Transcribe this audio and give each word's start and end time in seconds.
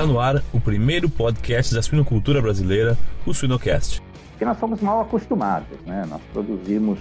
Está 0.00 0.10
no 0.10 0.18
ar 0.18 0.42
o 0.50 0.58
primeiro 0.58 1.10
podcast 1.10 1.74
da 1.74 1.82
suinocultura 1.82 2.40
brasileira, 2.40 2.96
o 3.26 3.34
Suinocast. 3.34 4.00
Porque 4.30 4.46
nós 4.46 4.58
somos 4.58 4.80
mal 4.80 5.02
acostumados, 5.02 5.78
né? 5.84 6.06
Nós 6.08 6.22
produzimos 6.32 6.98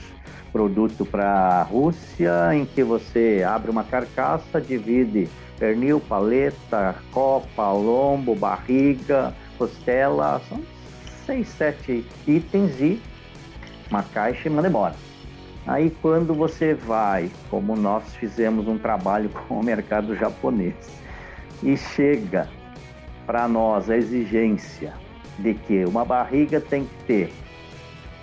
produto 0.52 1.06
para 1.06 1.62
a 1.62 1.64
Rússia, 1.64 2.54
em 2.54 2.66
que 2.66 2.84
você 2.84 3.42
abre 3.48 3.72
uma 3.72 3.86
carcaça, 3.86 4.60
divide 4.60 5.30
pernil, 5.58 6.02
paleta, 6.02 6.94
copa, 7.14 7.72
lombo, 7.72 8.36
barriga, 8.36 9.34
costela, 9.58 10.42
são 10.50 10.62
seis, 11.26 11.48
sete 11.48 12.06
itens 12.28 12.82
e 12.82 13.02
uma 13.90 14.04
caixa 14.04 14.50
e 14.50 14.52
manda 14.52 14.68
embora. 14.68 14.96
Aí 15.66 15.90
quando 16.02 16.34
você 16.34 16.74
vai, 16.74 17.32
como 17.50 17.78
nós 17.78 18.14
fizemos 18.16 18.68
um 18.68 18.78
trabalho 18.78 19.30
com 19.48 19.62
o 19.62 19.64
mercado 19.64 20.18
japonês, 20.18 20.76
e 21.64 21.78
chega 21.78 22.59
para 23.30 23.48
nós 23.48 23.92
a 23.92 23.96
exigência 23.96 24.92
de 25.38 25.54
que 25.54 25.86
uma 25.86 26.04
barriga 26.04 26.60
tem 26.60 26.86
que 26.86 27.04
ter 27.04 27.34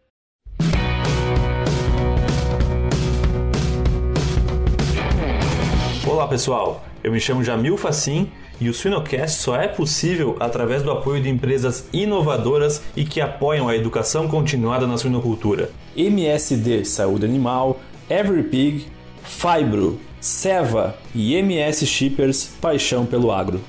Olá 6.25 6.31
pessoal, 6.31 6.83
eu 7.03 7.11
me 7.11 7.19
chamo 7.19 7.43
Jamil 7.43 7.77
Facim 7.77 8.31
e 8.59 8.67
o 8.67 8.73
Swinocast 8.73 9.43
só 9.43 9.55
é 9.57 9.67
possível 9.67 10.35
através 10.39 10.81
do 10.81 10.89
apoio 10.89 11.21
de 11.21 11.29
empresas 11.29 11.87
inovadoras 11.93 12.81
e 12.97 13.05
que 13.05 13.21
apoiam 13.21 13.67
a 13.67 13.75
educação 13.75 14.27
continuada 14.27 14.87
na 14.87 14.97
suinocultura. 14.97 15.69
MSD 15.95 16.83
Saúde 16.83 17.25
Animal, 17.25 17.79
Everypig, 18.09 18.87
Fibro, 19.21 19.99
Seva 20.19 20.97
e 21.13 21.35
MS 21.35 21.85
Shippers 21.85 22.55
Paixão 22.59 23.05
pelo 23.05 23.31
Agro. 23.31 23.61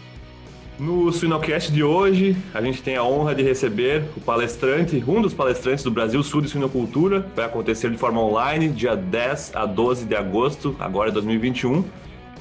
No 0.78 1.12
Suinocast 1.12 1.70
de 1.70 1.82
hoje, 1.82 2.34
a 2.54 2.62
gente 2.62 2.82
tem 2.82 2.96
a 2.96 3.04
honra 3.04 3.34
de 3.34 3.42
receber 3.42 4.04
o 4.16 4.20
palestrante, 4.20 5.04
um 5.06 5.20
dos 5.20 5.34
palestrantes 5.34 5.84
do 5.84 5.90
Brasil 5.90 6.22
Sul 6.22 6.40
de 6.40 6.48
Suinocultura. 6.48 7.26
Vai 7.36 7.44
acontecer 7.44 7.90
de 7.90 7.98
forma 7.98 8.22
online, 8.22 8.70
dia 8.70 8.96
10 8.96 9.52
a 9.54 9.66
12 9.66 10.06
de 10.06 10.16
agosto, 10.16 10.74
agora 10.78 11.12
2021. 11.12 11.84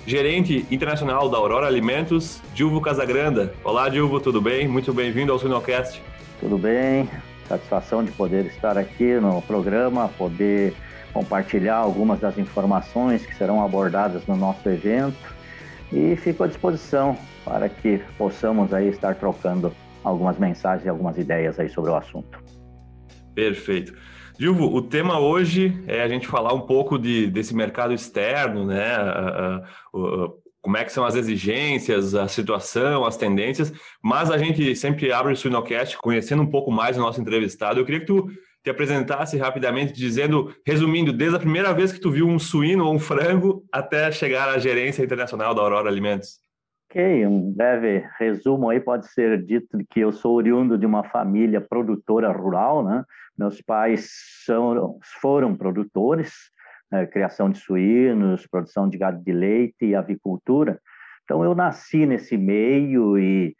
Gerente 0.07 0.67
internacional 0.69 1.27
da 1.27 1.37
Aurora 1.37 1.65
Alimentos, 1.65 2.39
Dilvo 2.53 2.79
Casagranda. 2.79 3.55
Olá, 3.63 3.89
Dilvo, 3.89 4.19
tudo 4.19 4.39
bem? 4.39 4.67
Muito 4.67 4.93
bem-vindo 4.93 5.31
ao 5.31 5.39
Suinocast. 5.39 5.99
Tudo 6.39 6.59
bem, 6.59 7.09
satisfação 7.47 8.03
de 8.03 8.11
poder 8.11 8.45
estar 8.45 8.77
aqui 8.77 9.15
no 9.15 9.41
programa, 9.41 10.09
poder 10.09 10.75
compartilhar 11.11 11.77
algumas 11.77 12.19
das 12.19 12.37
informações 12.37 13.25
que 13.25 13.35
serão 13.35 13.65
abordadas 13.65 14.27
no 14.27 14.35
nosso 14.35 14.69
evento 14.69 15.33
e 15.91 16.15
fico 16.17 16.43
à 16.43 16.47
disposição 16.47 17.17
para 17.43 17.67
que 17.67 17.99
possamos 18.15 18.75
aí 18.75 18.89
estar 18.89 19.15
trocando 19.15 19.73
algumas 20.03 20.37
mensagens 20.37 20.85
e 20.85 20.89
algumas 20.89 21.17
ideias 21.17 21.59
aí 21.59 21.67
sobre 21.67 21.89
o 21.89 21.95
assunto. 21.95 22.37
Perfeito. 23.33 23.95
Dilvo, 24.37 24.65
o 24.75 24.81
tema 24.81 25.17
hoje 25.17 25.81
é 25.87 26.01
a 26.01 26.07
gente 26.09 26.27
falar 26.27 26.53
um 26.53 26.61
pouco 26.61 26.99
de, 26.99 27.27
desse 27.27 27.55
mercado 27.55 27.93
externo, 27.93 28.65
né? 28.65 28.97
Uh, 29.93 30.25
uh, 30.25 30.33
como 30.61 30.75
é 30.75 30.83
que 30.83 30.91
são 30.91 31.05
as 31.05 31.15
exigências, 31.15 32.15
a 32.15 32.27
situação, 32.27 33.05
as 33.05 33.15
tendências, 33.15 33.71
mas 34.03 34.29
a 34.29 34.37
gente 34.37 34.75
sempre 34.75 35.11
abre 35.11 35.31
o 35.31 35.37
Suinocast 35.37 35.97
conhecendo 35.97 36.41
um 36.41 36.49
pouco 36.49 36.69
mais 36.71 36.97
o 36.97 36.99
nosso 36.99 37.21
entrevistado. 37.21 37.79
Eu 37.79 37.85
queria 37.85 38.01
que 38.01 38.07
tu 38.07 38.29
te 38.63 38.69
apresentasse 38.69 39.37
rapidamente, 39.37 39.93
dizendo, 39.93 40.53
resumindo, 40.65 41.13
desde 41.13 41.37
a 41.37 41.39
primeira 41.39 41.71
vez 41.71 41.93
que 41.93 41.99
tu 41.99 42.11
viu 42.11 42.27
um 42.27 42.39
suíno 42.39 42.85
ou 42.85 42.93
um 42.93 42.99
frango 42.99 43.63
até 43.71 44.11
chegar 44.11 44.49
à 44.49 44.57
gerência 44.57 45.03
internacional 45.03 45.53
da 45.53 45.61
Aurora 45.61 45.87
Alimentos. 45.87 46.44
Ok, 46.95 47.27
um 47.27 47.51
breve 47.51 48.07
resumo 48.17 48.69
aí 48.69 48.79
pode 48.79 49.11
ser 49.11 49.43
dito 49.43 49.77
que 49.89 49.99
eu 49.99 50.13
sou 50.13 50.33
oriundo 50.33 50.77
de 50.77 50.85
uma 50.85 51.03
família 51.03 51.59
produtora 51.59 52.31
rural, 52.31 52.85
né? 52.85 53.03
Meus 53.37 53.61
pais 53.61 54.09
são, 54.45 54.97
foram 55.19 55.57
produtores, 55.57 56.31
né? 56.89 57.05
criação 57.05 57.49
de 57.49 57.59
suínos, 57.59 58.47
produção 58.47 58.87
de 58.87 58.97
gado 58.97 59.21
de 59.21 59.33
leite 59.33 59.87
e 59.87 59.93
avicultura. 59.93 60.79
Então 61.25 61.43
eu 61.43 61.53
nasci 61.53 62.05
nesse 62.05 62.37
meio 62.37 63.19
e 63.19 63.53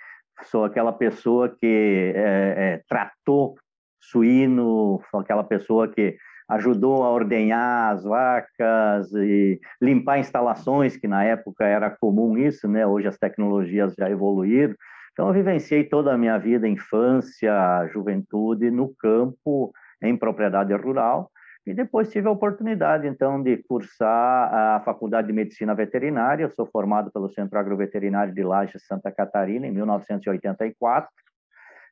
sou 0.44 0.64
aquela 0.64 0.94
pessoa 0.94 1.50
que 1.50 2.14
é, 2.16 2.54
é, 2.58 2.84
tratou 2.88 3.56
suíno, 4.00 5.02
aquela 5.14 5.44
pessoa 5.44 5.90
que 5.90 6.16
ajudou 6.48 7.04
a 7.04 7.10
ordenhar 7.10 7.94
as 7.94 8.04
vacas 8.04 9.12
e 9.14 9.60
limpar 9.82 10.20
instalações, 10.20 10.96
que 10.96 11.08
na 11.08 11.24
época 11.24 11.66
era 11.66 11.90
comum 11.90 12.38
isso, 12.38 12.68
né? 12.68 12.86
Hoje 12.86 13.08
as 13.08 13.18
tecnologias 13.18 13.94
já 13.98 14.10
evoluíram. 14.10 14.76
Então 15.14 15.28
eu 15.28 15.34
vivenciei 15.34 15.84
toda 15.84 16.14
a 16.14 16.18
minha 16.18 16.38
vida, 16.38 16.68
infância, 16.68 17.88
juventude 17.94 18.70
no 18.70 18.94
campo, 18.96 19.72
em 20.02 20.16
propriedade 20.16 20.74
rural, 20.74 21.32
e 21.66 21.74
depois 21.74 22.12
tive 22.12 22.28
a 22.28 22.32
oportunidade 22.32 23.08
então 23.08 23.42
de 23.42 23.58
cursar 23.58 24.54
a 24.54 24.82
Faculdade 24.82 25.28
de 25.28 25.34
Medicina 25.34 25.74
Veterinária. 25.74 26.44
Eu 26.44 26.52
sou 26.52 26.68
formado 26.68 27.12
pelo 27.12 27.30
Centro 27.30 27.58
Agroveterinário 27.58 28.34
de 28.34 28.44
Lages, 28.44 28.86
Santa 28.86 29.12
Catarina, 29.12 29.66
em 29.66 29.72
1984 29.72 31.10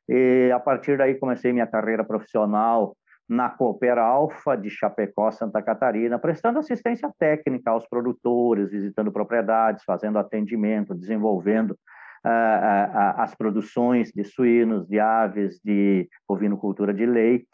e 0.08 0.50
a 0.54 0.60
partir 0.60 0.98
daí 0.98 1.14
comecei 1.14 1.52
minha 1.52 1.66
carreira 1.66 2.04
profissional 2.04 2.94
na 3.28 3.48
Cooper 3.48 3.98
Alfa 3.98 4.56
de 4.56 4.68
Chapecó, 4.68 5.30
Santa 5.30 5.62
Catarina, 5.62 6.18
prestando 6.18 6.58
assistência 6.58 7.10
técnica 7.18 7.70
aos 7.70 7.86
produtores, 7.88 8.70
visitando 8.70 9.10
propriedades, 9.10 9.82
fazendo 9.84 10.18
atendimento, 10.18 10.94
desenvolvendo 10.94 11.70
uh, 11.70 12.28
uh, 12.28 13.20
as 13.20 13.34
produções 13.34 14.10
de 14.12 14.24
suínos, 14.24 14.86
de 14.86 15.00
aves, 15.00 15.58
de 15.64 16.08
ovinocultura 16.28 16.92
de 16.92 17.06
leite. 17.06 17.48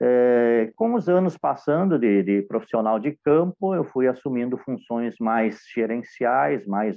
Uh, 0.00 0.72
com 0.74 0.94
os 0.94 1.08
anos 1.08 1.36
passando 1.36 1.98
de, 1.98 2.22
de, 2.22 2.42
profissional 2.42 2.98
de 2.98 3.16
campo, 3.24 3.74
eu 3.74 3.84
fui 3.84 4.08
assumindo 4.08 4.56
funções 4.58 5.14
mais 5.20 5.60
gerenciais, 5.74 6.66
mais 6.66 6.96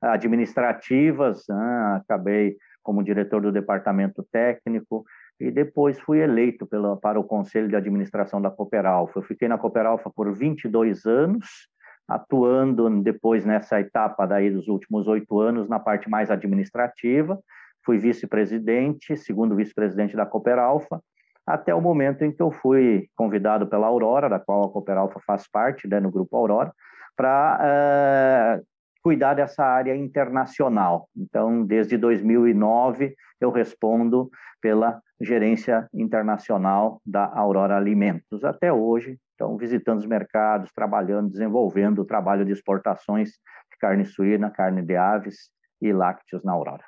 administrativas, 0.00 1.44
né? 1.48 2.00
acabei 2.02 2.56
como 2.82 3.02
diretor 3.02 3.42
do 3.42 3.50
departamento 3.50 4.24
técnico 4.30 5.04
e 5.38 5.50
depois 5.50 5.98
fui 6.00 6.20
eleito 6.20 6.66
pela, 6.66 6.96
para 6.96 7.20
o 7.20 7.24
conselho 7.24 7.68
de 7.68 7.76
administração 7.76 8.40
da 8.40 8.50
Cooperalfa. 8.50 9.18
Eu 9.18 9.22
fiquei 9.22 9.48
na 9.48 9.58
Cooperalfa 9.58 10.10
por 10.10 10.32
22 10.32 11.04
anos, 11.04 11.68
atuando 12.08 12.88
depois 13.02 13.44
nessa 13.44 13.80
etapa 13.80 14.26
daí 14.26 14.50
dos 14.50 14.68
últimos 14.68 15.06
oito 15.06 15.38
anos 15.40 15.68
na 15.68 15.78
parte 15.78 16.08
mais 16.08 16.30
administrativa. 16.30 17.38
Fui 17.84 17.98
vice-presidente, 17.98 19.16
segundo 19.16 19.54
vice-presidente 19.54 20.16
da 20.16 20.24
Cooperalfa, 20.24 21.00
até 21.46 21.74
o 21.74 21.80
momento 21.80 22.22
em 22.22 22.32
que 22.32 22.42
eu 22.42 22.50
fui 22.50 23.08
convidado 23.14 23.66
pela 23.66 23.86
Aurora, 23.86 24.28
da 24.28 24.40
qual 24.40 24.64
a 24.64 24.70
Cooperalfa 24.70 25.20
faz 25.20 25.46
parte, 25.48 25.86
né, 25.86 26.00
no 26.00 26.10
Grupo 26.10 26.36
Aurora, 26.36 26.72
para 27.14 28.60
uh, 28.60 28.66
cuidar 29.06 29.34
dessa 29.34 29.64
área 29.64 29.94
internacional. 29.94 31.08
Então, 31.16 31.64
desde 31.64 31.96
2009, 31.96 33.14
eu 33.40 33.52
respondo 33.52 34.28
pela 34.60 35.00
gerência 35.20 35.88
internacional 35.94 37.00
da 37.06 37.24
Aurora 37.32 37.76
Alimentos. 37.76 38.42
Até 38.44 38.72
hoje, 38.72 39.16
então, 39.36 39.56
visitando 39.56 39.98
os 39.98 40.06
mercados, 40.06 40.72
trabalhando, 40.72 41.30
desenvolvendo 41.30 42.00
o 42.00 42.04
trabalho 42.04 42.44
de 42.44 42.50
exportações 42.50 43.28
de 43.70 43.78
carne 43.80 44.04
suína, 44.04 44.50
carne 44.50 44.82
de 44.82 44.96
aves 44.96 45.50
e 45.80 45.92
lácteos 45.92 46.42
na 46.42 46.50
Aurora. 46.50 46.82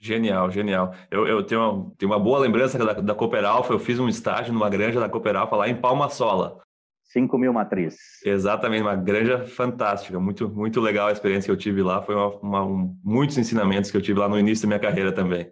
Genial, 0.00 0.50
genial. 0.50 0.94
Eu, 1.10 1.26
eu 1.26 1.44
tenho, 1.44 1.60
uma, 1.60 1.92
tenho 1.98 2.10
uma 2.10 2.18
boa 2.18 2.38
lembrança 2.38 2.78
da, 2.78 2.94
da 2.94 3.14
Cooper 3.14 3.44
Alpha. 3.44 3.74
Eu 3.74 3.78
fiz 3.78 3.98
um 3.98 4.08
estágio 4.08 4.54
numa 4.54 4.70
granja 4.70 4.98
da 4.98 5.10
Cooper 5.10 5.36
Alpha 5.36 5.56
lá 5.56 5.68
em 5.68 5.78
Palma 5.78 6.08
Sola. 6.08 6.66
5 7.08 7.38
mil 7.38 7.52
matrizes. 7.52 8.00
Exatamente, 8.24 8.82
uma 8.82 8.96
granja 8.96 9.44
fantástica, 9.46 10.20
muito, 10.20 10.48
muito 10.48 10.80
legal 10.80 11.08
a 11.08 11.12
experiência 11.12 11.46
que 11.46 11.52
eu 11.52 11.56
tive 11.56 11.82
lá, 11.82 12.02
foi 12.02 12.14
uma, 12.14 12.28
uma, 12.38 12.64
um, 12.64 12.96
muitos 13.02 13.38
ensinamentos 13.38 13.90
que 13.90 13.96
eu 13.96 14.02
tive 14.02 14.20
lá 14.20 14.28
no 14.28 14.38
início 14.38 14.62
da 14.62 14.68
minha 14.68 14.80
carreira 14.80 15.12
também. 15.12 15.50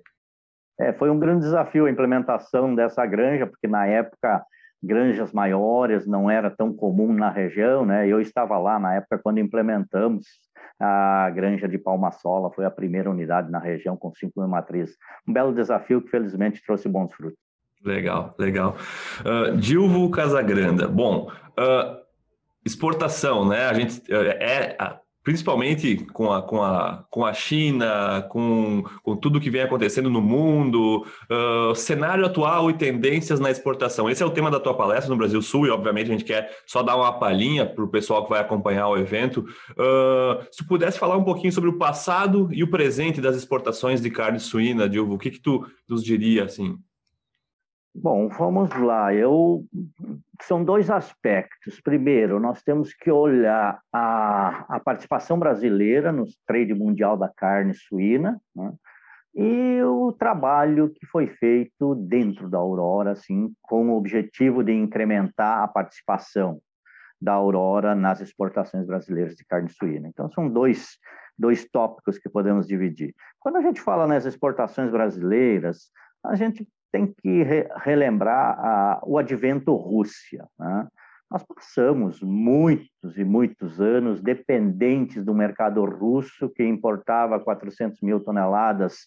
É, 0.78 0.92
foi 0.92 1.10
um 1.10 1.18
grande 1.18 1.40
desafio 1.40 1.86
a 1.86 1.90
implementação 1.90 2.74
dessa 2.74 3.04
granja, 3.06 3.46
porque 3.46 3.66
na 3.66 3.86
época 3.86 4.44
granjas 4.82 5.32
maiores 5.32 6.06
não 6.06 6.30
era 6.30 6.50
tão 6.50 6.72
comum 6.72 7.12
na 7.12 7.30
região, 7.30 7.86
né? 7.86 8.06
Eu 8.06 8.20
estava 8.20 8.58
lá 8.58 8.78
na 8.78 8.94
época 8.94 9.18
quando 9.22 9.38
implementamos 9.38 10.26
a 10.78 11.30
granja 11.30 11.66
de 11.66 11.78
Palmasola, 11.78 12.50
foi 12.50 12.66
a 12.66 12.70
primeira 12.70 13.10
unidade 13.10 13.50
na 13.50 13.58
região 13.58 13.96
com 13.96 14.12
5 14.14 14.38
mil 14.38 14.48
matrizes. 14.48 14.96
Um 15.26 15.32
belo 15.32 15.54
desafio 15.54 16.02
que 16.02 16.10
felizmente 16.10 16.62
trouxe 16.64 16.88
bons 16.88 17.12
frutos. 17.14 17.38
Legal, 17.84 18.34
legal. 18.38 18.76
Uh, 19.20 19.56
Dilvo 19.56 20.10
Casagranda. 20.10 20.88
Bom, 20.88 21.30
uh, 21.58 21.96
exportação, 22.64 23.46
né? 23.46 23.66
A 23.66 23.74
gente 23.74 23.98
uh, 24.12 24.14
é 24.14 24.76
principalmente 25.26 25.96
com 26.12 26.32
a, 26.32 26.40
com 26.40 26.62
a, 26.62 27.04
com 27.10 27.26
a 27.26 27.34
China, 27.34 28.24
com, 28.30 28.84
com 29.02 29.16
tudo 29.16 29.40
que 29.40 29.50
vem 29.50 29.60
acontecendo 29.60 30.08
no 30.08 30.22
mundo, 30.22 31.04
uh, 31.28 31.74
cenário 31.74 32.24
atual 32.24 32.70
e 32.70 32.74
tendências 32.74 33.40
na 33.40 33.50
exportação. 33.50 34.08
Esse 34.08 34.22
é 34.22 34.26
o 34.26 34.30
tema 34.30 34.52
da 34.52 34.60
tua 34.60 34.72
palestra 34.72 35.10
no 35.10 35.16
Brasil 35.16 35.42
Sul, 35.42 35.66
e 35.66 35.70
obviamente 35.70 36.06
a 36.06 36.12
gente 36.12 36.24
quer 36.24 36.56
só 36.64 36.80
dar 36.80 36.94
uma 36.94 37.18
palhinha 37.18 37.66
para 37.66 37.82
o 37.82 37.88
pessoal 37.88 38.22
que 38.22 38.30
vai 38.30 38.40
acompanhar 38.40 38.86
o 38.86 38.96
evento. 38.96 39.44
Uh, 39.72 40.46
se 40.52 40.64
pudesse 40.64 40.96
falar 40.96 41.16
um 41.16 41.24
pouquinho 41.24 41.52
sobre 41.52 41.70
o 41.70 41.76
passado 41.76 42.48
e 42.52 42.62
o 42.62 42.70
presente 42.70 43.20
das 43.20 43.34
exportações 43.34 44.00
de 44.00 44.10
carne 44.10 44.38
suína, 44.38 44.88
Dilvo, 44.88 45.14
o 45.14 45.18
que, 45.18 45.32
que 45.32 45.40
tu 45.40 45.66
nos 45.88 46.04
diria 46.04 46.44
assim? 46.44 46.78
Bom, 47.98 48.28
vamos 48.28 48.68
lá. 48.78 49.14
Eu 49.14 49.64
são 50.42 50.62
dois 50.62 50.90
aspectos. 50.90 51.80
Primeiro, 51.80 52.38
nós 52.38 52.62
temos 52.62 52.92
que 52.92 53.10
olhar 53.10 53.80
a, 53.90 54.76
a 54.76 54.80
participação 54.80 55.38
brasileira 55.38 56.12
no 56.12 56.26
trade 56.46 56.74
mundial 56.74 57.16
da 57.16 57.30
carne 57.34 57.72
suína 57.72 58.38
né? 58.54 58.70
e 59.34 59.82
o 59.82 60.12
trabalho 60.12 60.90
que 60.90 61.06
foi 61.06 61.26
feito 61.26 61.94
dentro 61.94 62.50
da 62.50 62.58
Aurora, 62.58 63.12
assim, 63.12 63.54
com 63.62 63.88
o 63.88 63.96
objetivo 63.96 64.62
de 64.62 64.72
incrementar 64.72 65.62
a 65.62 65.68
participação 65.68 66.60
da 67.18 67.32
Aurora 67.32 67.94
nas 67.94 68.20
exportações 68.20 68.86
brasileiras 68.86 69.34
de 69.34 69.44
carne 69.46 69.70
suína. 69.70 70.06
Então, 70.06 70.30
são 70.32 70.50
dois, 70.50 70.98
dois 71.38 71.66
tópicos 71.66 72.18
que 72.18 72.28
podemos 72.28 72.66
dividir. 72.66 73.14
Quando 73.40 73.56
a 73.56 73.62
gente 73.62 73.80
fala 73.80 74.06
nas 74.06 74.26
exportações 74.26 74.90
brasileiras, 74.90 75.90
a 76.22 76.34
gente 76.34 76.68
tem 76.96 77.06
que 77.06 77.42
re 77.42 77.68
relembrar 77.76 78.58
a, 78.58 79.00
o 79.04 79.18
advento 79.18 79.74
Rússia. 79.74 80.46
Né? 80.58 80.88
Nós 81.30 81.42
passamos 81.42 82.22
muitos 82.22 83.18
e 83.18 83.24
muitos 83.24 83.80
anos 83.80 84.22
dependentes 84.22 85.22
do 85.22 85.34
mercado 85.34 85.84
russo, 85.84 86.48
que 86.48 86.64
importava 86.64 87.38
400 87.38 88.00
mil 88.00 88.20
toneladas 88.20 89.06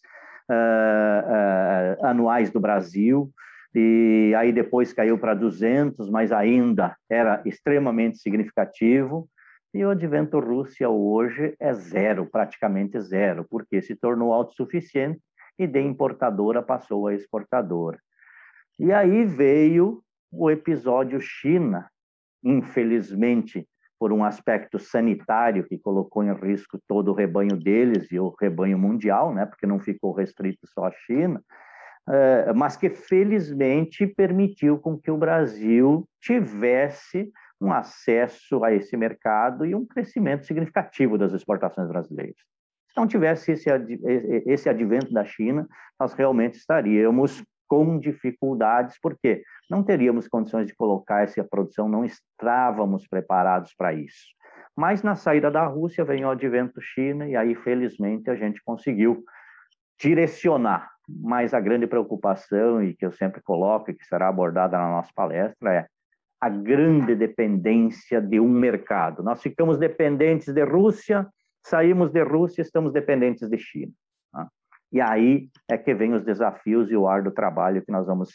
uh, 0.50 2.04
uh, 2.04 2.06
anuais 2.06 2.52
do 2.52 2.60
Brasil, 2.60 3.32
e 3.74 4.34
aí 4.38 4.52
depois 4.52 4.94
caiu 4.94 5.18
para 5.18 5.34
200, 5.34 6.10
mas 6.10 6.32
ainda 6.32 6.96
era 7.10 7.42
extremamente 7.46 8.20
significativo. 8.20 9.28
E 9.74 9.86
o 9.86 9.92
advento 9.92 10.40
Rússia 10.40 10.90
hoje 10.90 11.56
é 11.60 11.74
zero, 11.74 12.26
praticamente 12.26 13.00
zero, 13.00 13.46
porque 13.50 13.82
se 13.82 13.96
tornou 13.96 14.34
autossuficiente 14.34 15.22
e 15.60 15.68
de 15.68 15.82
importadora 15.82 16.64
passou 16.64 17.08
a 17.08 17.14
exportadora. 17.14 18.00
E 18.80 18.94
aí 18.94 19.26
veio 19.26 20.02
o 20.32 20.50
episódio 20.50 21.20
China, 21.20 21.92
infelizmente, 22.42 23.68
por 24.00 24.14
um 24.14 24.24
aspecto 24.24 24.80
sanitário 24.80 25.66
que 25.66 25.78
colocou 25.78 26.24
em 26.24 26.34
risco 26.34 26.80
todo 26.88 27.12
o 27.12 27.14
rebanho 27.14 27.58
deles 27.58 28.10
e 28.10 28.18
o 28.18 28.34
rebanho 28.40 28.80
mundial, 28.80 29.34
né, 29.34 29.46
porque 29.46 29.68
não 29.68 29.78
ficou 29.78 30.14
restrito 30.14 30.66
só 30.68 30.86
à 30.86 30.92
China, 30.92 31.44
eh, 32.08 32.54
mas 32.56 32.78
que 32.78 32.90
felizmente 32.90 34.08
permitiu 34.08 34.80
com 34.80 34.98
que 34.98 35.12
o 35.12 35.18
Brasil 35.18 36.08
tivesse 36.22 37.30
um 37.60 37.74
acesso 37.74 38.64
a 38.64 38.72
esse 38.72 38.96
mercado 38.96 39.66
e 39.66 39.76
um 39.76 39.86
crescimento 39.86 40.46
significativo 40.46 41.18
das 41.18 41.34
exportações 41.34 41.90
brasileiras. 41.90 42.38
Se 42.90 42.98
não 42.98 43.08
tivesse 43.08 43.52
esse, 43.52 43.70
esse 44.46 44.70
advento 44.70 45.14
da 45.14 45.24
China, 45.24 45.68
nós 46.00 46.14
realmente 46.14 46.56
estaríamos 46.56 47.44
com 47.68 48.00
dificuldades, 48.00 48.98
porque 49.00 49.44
não 49.70 49.84
teríamos 49.84 50.28
condições 50.28 50.66
de 50.66 50.76
colocar 50.76 51.22
essa 51.22 51.44
produção, 51.44 51.88
não 51.88 52.04
estávamos 52.04 53.08
preparados 53.08 53.74
para 53.76 53.94
isso. 53.94 54.26
Mas 54.76 55.04
na 55.04 55.14
saída 55.14 55.52
da 55.52 55.66
Rússia 55.68 56.04
vem 56.04 56.26
o 56.26 56.30
advento 56.30 56.82
China, 56.82 57.28
e 57.28 57.36
aí, 57.36 57.54
felizmente, 57.54 58.30
a 58.30 58.36
gente 58.36 58.62
conseguiu 58.64 59.24
direcionar. 60.02 60.90
Mas 61.08 61.54
a 61.54 61.60
grande 61.60 61.86
preocupação, 61.86 62.82
e 62.82 62.96
que 62.96 63.06
eu 63.06 63.12
sempre 63.12 63.42
coloco 63.42 63.92
e 63.92 63.94
que 63.94 64.06
será 64.06 64.28
abordada 64.28 64.78
na 64.78 64.90
nossa 64.90 65.12
palestra, 65.14 65.74
é 65.74 65.88
a 66.42 66.50
grande 66.50 67.16
dependência 67.16 68.22
de 68.22 68.40
um 68.40 68.50
mercado. 68.50 69.22
Nós 69.22 69.42
ficamos 69.42 69.78
dependentes 69.78 70.54
de 70.54 70.64
Rússia, 70.64 71.28
Saímos 71.64 72.12
de 72.12 72.24
Rússia, 72.24 72.62
estamos 72.62 72.94
dependentes 72.94 73.50
de 73.50 73.58
China. 73.58 73.92
Tá? 74.32 74.48
E 74.92 75.02
aí 75.02 75.50
é 75.70 75.78
que 75.78 75.94
vem 75.94 76.14
os 76.14 76.24
desafios 76.24 76.92
e 76.92 76.96
o 76.96 77.08
árduo 77.08 77.32
trabalho 77.32 77.84
que 77.84 77.92
nós 77.92 78.08
vamos 78.08 78.30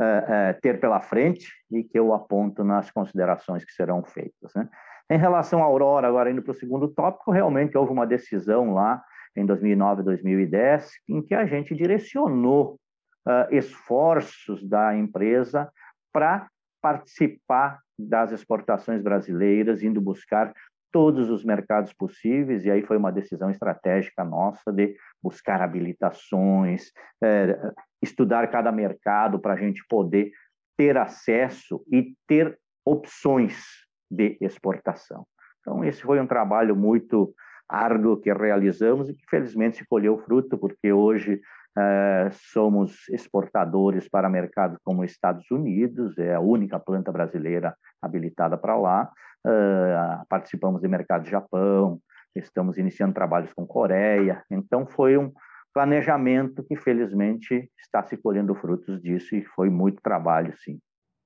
uh, 0.00 0.54
uh, 0.54 0.60
ter 0.60 0.80
pela 0.80 1.00
frente 1.00 1.48
e 1.70 1.84
que 1.84 1.98
eu 1.98 2.14
aponto 2.14 2.64
nas 2.64 2.90
considerações 2.90 3.64
que 3.64 3.72
serão 3.72 4.02
feitas. 4.02 4.52
Né? 4.54 4.68
Em 5.10 5.18
relação 5.18 5.62
à 5.62 5.64
Aurora, 5.64 6.08
agora 6.08 6.30
indo 6.30 6.42
para 6.42 6.52
o 6.52 6.54
segundo 6.54 6.88
tópico, 6.88 7.30
realmente 7.30 7.76
houve 7.76 7.92
uma 7.92 8.06
decisão 8.06 8.72
lá 8.72 9.02
em 9.36 9.44
2009, 9.44 10.02
2010, 10.02 10.90
em 11.08 11.22
que 11.22 11.34
a 11.34 11.46
gente 11.46 11.74
direcionou 11.74 12.78
uh, 13.26 13.54
esforços 13.54 14.66
da 14.68 14.96
empresa 14.96 15.70
para 16.12 16.48
participar 16.80 17.78
das 17.98 18.32
exportações 18.32 19.02
brasileiras, 19.02 19.82
indo 19.82 20.00
buscar 20.00 20.52
todos 20.92 21.30
os 21.30 21.44
mercados 21.44 21.92
possíveis, 21.92 22.64
e 22.64 22.70
aí 22.70 22.82
foi 22.82 22.96
uma 22.96 23.12
decisão 23.12 23.50
estratégica 23.50 24.24
nossa 24.24 24.72
de 24.72 24.96
buscar 25.22 25.60
habilitações, 25.62 26.90
é, 27.22 27.56
estudar 28.02 28.48
cada 28.48 28.72
mercado 28.72 29.38
para 29.38 29.54
a 29.54 29.56
gente 29.56 29.84
poder 29.88 30.32
ter 30.76 30.96
acesso 30.96 31.84
e 31.92 32.14
ter 32.26 32.58
opções 32.84 33.62
de 34.10 34.36
exportação. 34.40 35.26
Então, 35.60 35.84
esse 35.84 36.02
foi 36.02 36.20
um 36.20 36.26
trabalho 36.26 36.74
muito 36.74 37.34
árduo 37.68 38.16
que 38.16 38.32
realizamos 38.32 39.08
e 39.08 39.14
que 39.14 39.24
felizmente 39.28 39.76
se 39.76 39.86
colheu 39.86 40.18
fruto, 40.18 40.58
porque 40.58 40.92
hoje 40.92 41.40
é, 41.78 42.30
somos 42.52 43.08
exportadores 43.08 44.08
para 44.08 44.28
mercados 44.28 44.78
como 44.84 45.04
Estados 45.04 45.50
Unidos, 45.50 46.18
é 46.18 46.34
a 46.34 46.40
única 46.40 46.78
planta 46.78 47.12
brasileira 47.12 47.74
habilitada 48.02 48.58
para 48.58 48.76
lá, 48.76 49.10
uh, 49.46 50.26
participamos 50.28 50.80
de 50.80 50.88
mercado 50.88 51.24
de 51.24 51.30
Japão, 51.30 52.00
estamos 52.34 52.76
iniciando 52.78 53.14
trabalhos 53.14 53.52
com 53.52 53.66
Coreia, 53.66 54.42
então 54.50 54.86
foi 54.86 55.16
um 55.16 55.32
planejamento 55.72 56.64
que 56.64 56.76
felizmente 56.76 57.70
está 57.78 58.02
se 58.02 58.16
colhendo 58.16 58.54
frutos 58.54 59.00
disso 59.00 59.36
e 59.36 59.44
foi 59.44 59.70
muito 59.70 60.02
trabalho, 60.02 60.52
sim. 60.58 60.78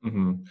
Uhum. 0.04 0.42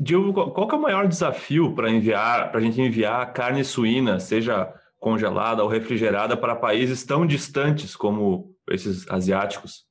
Diogo, 0.00 0.50
qual 0.50 0.68
é 0.68 0.74
o 0.74 0.82
maior 0.82 1.06
desafio 1.06 1.72
para 1.72 1.88
enviar, 1.88 2.50
para 2.50 2.58
a 2.58 2.62
gente 2.62 2.80
enviar 2.80 3.32
carne 3.32 3.62
suína, 3.62 4.18
seja 4.18 4.74
congelada 4.98 5.62
ou 5.62 5.68
refrigerada, 5.68 6.36
para 6.36 6.56
países 6.56 7.04
tão 7.04 7.24
distantes 7.24 7.94
como 7.94 8.55
esses 8.70 9.08
asiáticos? 9.10 9.86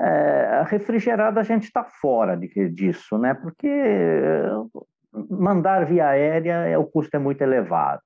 É, 0.00 0.64
refrigerada 0.66 1.40
a 1.40 1.44
gente 1.44 1.64
está 1.64 1.84
fora 1.84 2.36
de, 2.36 2.68
disso, 2.68 3.16
né? 3.16 3.32
Porque 3.34 3.68
mandar 5.30 5.86
via 5.86 6.08
aérea, 6.08 6.66
é, 6.66 6.76
o 6.76 6.84
custo 6.84 7.16
é 7.16 7.18
muito 7.18 7.42
elevado. 7.42 8.02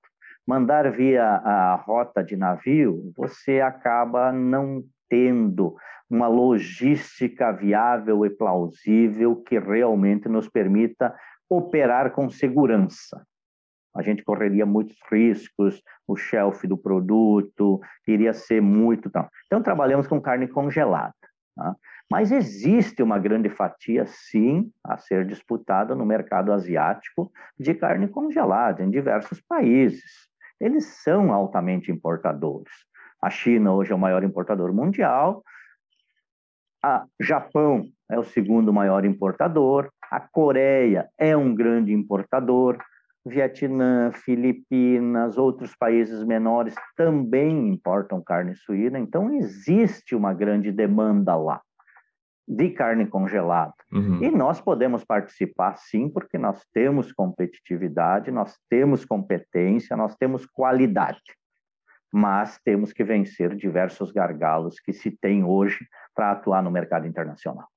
Mandar 0.46 0.90
via 0.90 1.24
a 1.24 1.74
rota 1.74 2.22
de 2.22 2.36
navio, 2.36 3.12
você 3.16 3.60
acaba 3.60 4.32
não 4.32 4.82
tendo 5.08 5.76
uma 6.10 6.26
logística 6.26 7.52
viável 7.52 8.24
e 8.24 8.30
plausível 8.30 9.36
que 9.36 9.58
realmente 9.58 10.28
nos 10.28 10.48
permita 10.48 11.14
operar 11.50 12.12
com 12.12 12.30
segurança. 12.30 13.22
A 13.98 14.02
gente 14.02 14.22
correria 14.22 14.64
muitos 14.64 14.96
riscos, 15.10 15.82
o 16.06 16.14
shelf 16.14 16.64
do 16.68 16.78
produto 16.78 17.80
iria 18.06 18.32
ser 18.32 18.62
muito. 18.62 19.10
Então, 19.46 19.60
trabalhamos 19.60 20.06
com 20.06 20.20
carne 20.20 20.46
congelada. 20.46 21.14
Tá? 21.56 21.74
Mas 22.08 22.30
existe 22.30 23.02
uma 23.02 23.18
grande 23.18 23.48
fatia, 23.48 24.06
sim, 24.06 24.70
a 24.84 24.96
ser 24.96 25.26
disputada 25.26 25.96
no 25.96 26.06
mercado 26.06 26.52
asiático 26.52 27.32
de 27.58 27.74
carne 27.74 28.06
congelada 28.06 28.84
em 28.84 28.90
diversos 28.90 29.40
países. 29.40 30.28
Eles 30.60 30.86
são 31.02 31.32
altamente 31.32 31.90
importadores. 31.90 32.72
A 33.20 33.28
China 33.30 33.74
hoje 33.74 33.90
é 33.90 33.96
o 33.96 33.98
maior 33.98 34.22
importador 34.22 34.72
mundial, 34.72 35.42
a 36.80 37.04
Japão 37.20 37.84
é 38.08 38.16
o 38.16 38.22
segundo 38.22 38.72
maior 38.72 39.04
importador, 39.04 39.90
A 40.08 40.20
Coreia 40.20 41.08
é 41.18 41.36
um 41.36 41.52
grande 41.52 41.92
importador, 41.92 42.78
Vietnã, 43.28 44.10
Filipinas, 44.12 45.38
outros 45.38 45.74
países 45.76 46.24
menores 46.24 46.74
também 46.96 47.68
importam 47.68 48.22
carne 48.22 48.54
suína, 48.54 48.98
então 48.98 49.30
existe 49.30 50.14
uma 50.14 50.32
grande 50.34 50.72
demanda 50.72 51.36
lá 51.36 51.60
de 52.48 52.70
carne 52.70 53.06
congelada. 53.06 53.74
Uhum. 53.92 54.22
E 54.22 54.30
nós 54.30 54.58
podemos 54.58 55.04
participar 55.04 55.76
sim, 55.76 56.08
porque 56.08 56.38
nós 56.38 56.64
temos 56.72 57.12
competitividade, 57.12 58.30
nós 58.30 58.56
temos 58.70 59.04
competência, 59.04 59.94
nós 59.94 60.16
temos 60.16 60.46
qualidade. 60.46 61.20
Mas 62.10 62.58
temos 62.64 62.90
que 62.90 63.04
vencer 63.04 63.54
diversos 63.54 64.10
gargalos 64.10 64.80
que 64.80 64.94
se 64.94 65.10
tem 65.10 65.44
hoje 65.44 65.86
para 66.14 66.30
atuar 66.30 66.62
no 66.62 66.70
mercado 66.70 67.06
internacional. 67.06 67.68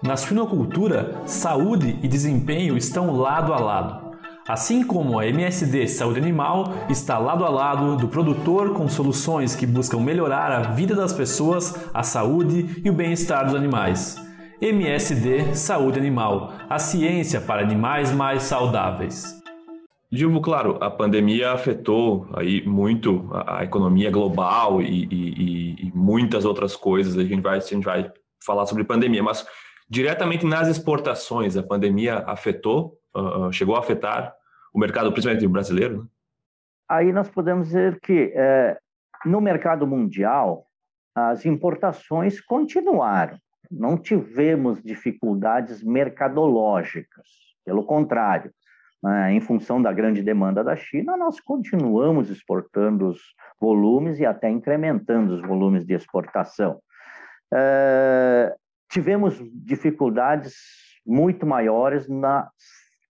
Na 0.00 0.16
suinocultura, 0.16 1.26
saúde 1.26 1.98
e 2.00 2.06
desempenho 2.06 2.76
estão 2.76 3.10
lado 3.10 3.52
a 3.52 3.58
lado. 3.58 4.07
Assim 4.48 4.82
como 4.82 5.18
a 5.18 5.26
MSD 5.26 5.86
Saúde 5.88 6.18
Animal 6.18 6.72
está 6.88 7.18
lado 7.18 7.44
a 7.44 7.50
lado 7.50 7.98
do 7.98 8.08
produtor 8.08 8.72
com 8.72 8.88
soluções 8.88 9.54
que 9.54 9.66
buscam 9.66 10.00
melhorar 10.00 10.50
a 10.50 10.62
vida 10.72 10.94
das 10.94 11.12
pessoas, 11.12 11.86
a 11.92 12.02
saúde 12.02 12.80
e 12.82 12.88
o 12.88 12.94
bem-estar 12.94 13.44
dos 13.44 13.54
animais. 13.54 14.16
MSD 14.58 15.54
Saúde 15.54 15.98
Animal, 15.98 16.54
a 16.66 16.78
ciência 16.78 17.42
para 17.42 17.60
animais 17.60 18.10
mais 18.10 18.44
saudáveis. 18.44 19.38
Gilvo, 20.10 20.40
claro, 20.40 20.78
a 20.80 20.90
pandemia 20.90 21.52
afetou 21.52 22.26
aí 22.32 22.66
muito 22.66 23.28
a, 23.46 23.62
economia 23.62 24.10
global 24.10 24.80
e, 24.80 25.04
e, 25.10 25.88
e, 25.88 25.92
muitas 25.94 26.46
outras 26.46 26.74
coisas. 26.74 27.18
A 27.18 27.22
gente, 27.22 27.42
vai, 27.42 27.58
a 27.58 27.60
gente 27.60 27.84
vai 27.84 28.10
falar 28.42 28.64
sobre 28.64 28.82
pandemia, 28.82 29.22
mas 29.22 29.46
diretamente 29.90 30.46
nas 30.46 30.68
exportações, 30.68 31.54
a 31.54 31.62
pandemia 31.62 32.24
afetou, 32.26 32.94
uh, 33.14 33.52
chegou 33.52 33.76
a 33.76 33.80
afetar 33.80 34.37
o 34.72 34.78
mercado, 34.78 35.12
principalmente 35.12 35.46
brasileiro? 35.46 36.02
Né? 36.02 36.08
Aí 36.88 37.12
nós 37.12 37.28
podemos 37.28 37.68
dizer 37.68 38.00
que 38.00 38.32
é, 38.34 38.78
no 39.24 39.40
mercado 39.40 39.86
mundial 39.86 40.66
as 41.14 41.44
importações 41.44 42.40
continuaram. 42.40 43.38
Não 43.70 43.98
tivemos 43.98 44.82
dificuldades 44.82 45.82
mercadológicas, 45.82 47.26
pelo 47.64 47.84
contrário, 47.84 48.50
né, 49.02 49.32
em 49.32 49.40
função 49.40 49.80
da 49.80 49.92
grande 49.92 50.22
demanda 50.22 50.64
da 50.64 50.74
China, 50.74 51.16
nós 51.16 51.38
continuamos 51.38 52.30
exportando 52.30 53.08
os 53.08 53.20
volumes 53.60 54.18
e 54.18 54.26
até 54.26 54.48
incrementando 54.48 55.34
os 55.34 55.42
volumes 55.42 55.84
de 55.84 55.94
exportação. 55.94 56.80
É, 57.52 58.54
tivemos 58.90 59.38
dificuldades 59.52 60.54
muito 61.06 61.46
maiores 61.46 62.08
na 62.08 62.50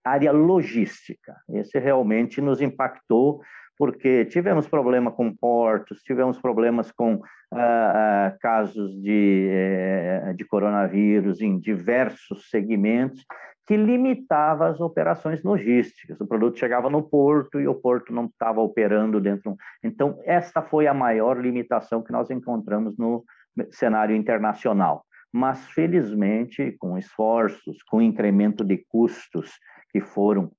área 0.03 0.31
logística. 0.31 1.35
Esse 1.49 1.79
realmente 1.79 2.41
nos 2.41 2.61
impactou, 2.61 3.41
porque 3.77 4.25
tivemos 4.25 4.67
problema 4.67 5.11
com 5.11 5.33
portos, 5.33 6.01
tivemos 6.03 6.39
problemas 6.39 6.91
com 6.91 7.21
ah, 7.53 8.27
ah, 8.27 8.37
casos 8.41 9.01
de, 9.01 9.47
eh, 9.49 10.33
de 10.35 10.45
coronavírus 10.45 11.41
em 11.41 11.57
diversos 11.57 12.49
segmentos, 12.49 13.25
que 13.69 13.77
limitava 13.77 14.67
as 14.67 14.81
operações 14.81 15.43
logísticas. 15.43 16.19
O 16.19 16.25
produto 16.27 16.57
chegava 16.57 16.89
no 16.89 17.03
porto 17.03 17.59
e 17.59 17.67
o 17.67 17.75
porto 17.75 18.11
não 18.11 18.25
estava 18.25 18.59
operando 18.61 19.21
dentro. 19.21 19.55
Então, 19.83 20.19
esta 20.25 20.61
foi 20.61 20.87
a 20.87 20.93
maior 20.93 21.39
limitação 21.39 22.01
que 22.01 22.11
nós 22.11 22.31
encontramos 22.31 22.97
no 22.97 23.23
cenário 23.69 24.15
internacional. 24.15 25.05
Mas, 25.31 25.67
felizmente, 25.67 26.75
com 26.79 26.97
esforços, 26.97 27.83
com 27.83 28.01
incremento 28.01 28.65
de 28.65 28.83
custos 28.89 29.51
que 29.91 30.01
foram 30.01 30.51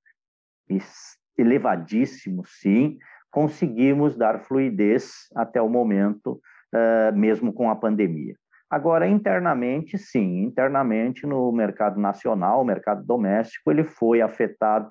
elevadíssimos, 1.37 2.49
sim, 2.59 2.97
conseguimos 3.29 4.15
dar 4.15 4.39
fluidez 4.41 5.27
até 5.35 5.61
o 5.61 5.69
momento, 5.69 6.41
uh, 6.73 7.15
mesmo 7.15 7.53
com 7.53 7.69
a 7.69 7.75
pandemia. 7.75 8.35
Agora, 8.69 9.07
internamente, 9.07 9.97
sim, 9.97 10.43
internamente 10.43 11.25
no 11.25 11.51
mercado 11.51 11.99
nacional, 11.99 12.63
mercado 12.63 13.03
doméstico, 13.03 13.69
ele 13.69 13.83
foi 13.83 14.21
afetado 14.21 14.89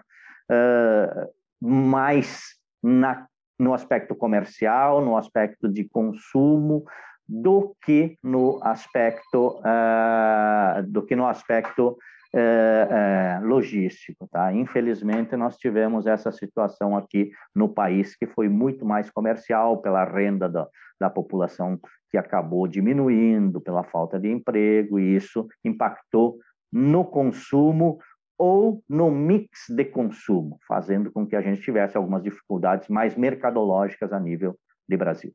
uh, 0.50 1.30
mais 1.60 2.56
na, 2.82 3.26
no 3.58 3.72
aspecto 3.72 4.14
comercial, 4.14 5.02
no 5.02 5.16
aspecto 5.16 5.66
de 5.66 5.84
consumo, 5.88 6.84
do 7.30 7.76
que 7.84 8.18
no 8.22 8.58
aspecto 8.62 9.60
uh, 9.60 10.82
do 10.88 11.02
que 11.06 11.14
no 11.14 11.26
aspecto 11.28 11.96
é, 12.32 13.38
é, 13.40 13.44
logístico. 13.44 14.28
Tá? 14.28 14.52
Infelizmente, 14.52 15.36
nós 15.36 15.56
tivemos 15.56 16.06
essa 16.06 16.30
situação 16.30 16.96
aqui 16.96 17.30
no 17.54 17.68
país 17.68 18.16
que 18.16 18.26
foi 18.26 18.48
muito 18.48 18.84
mais 18.84 19.10
comercial 19.10 19.78
pela 19.78 20.04
renda 20.04 20.48
da, 20.48 20.68
da 21.00 21.10
população 21.10 21.78
que 22.10 22.18
acabou 22.18 22.66
diminuindo, 22.66 23.60
pela 23.60 23.84
falta 23.84 24.18
de 24.18 24.28
emprego, 24.28 24.98
e 24.98 25.16
isso 25.16 25.48
impactou 25.64 26.38
no 26.72 27.04
consumo 27.04 27.98
ou 28.38 28.82
no 28.88 29.10
mix 29.10 29.66
de 29.68 29.84
consumo, 29.84 30.58
fazendo 30.66 31.12
com 31.12 31.26
que 31.26 31.36
a 31.36 31.42
gente 31.42 31.60
tivesse 31.60 31.96
algumas 31.96 32.22
dificuldades 32.22 32.88
mais 32.88 33.14
mercadológicas 33.14 34.12
a 34.12 34.18
nível 34.18 34.58
de 34.88 34.96
Brasil. 34.96 35.32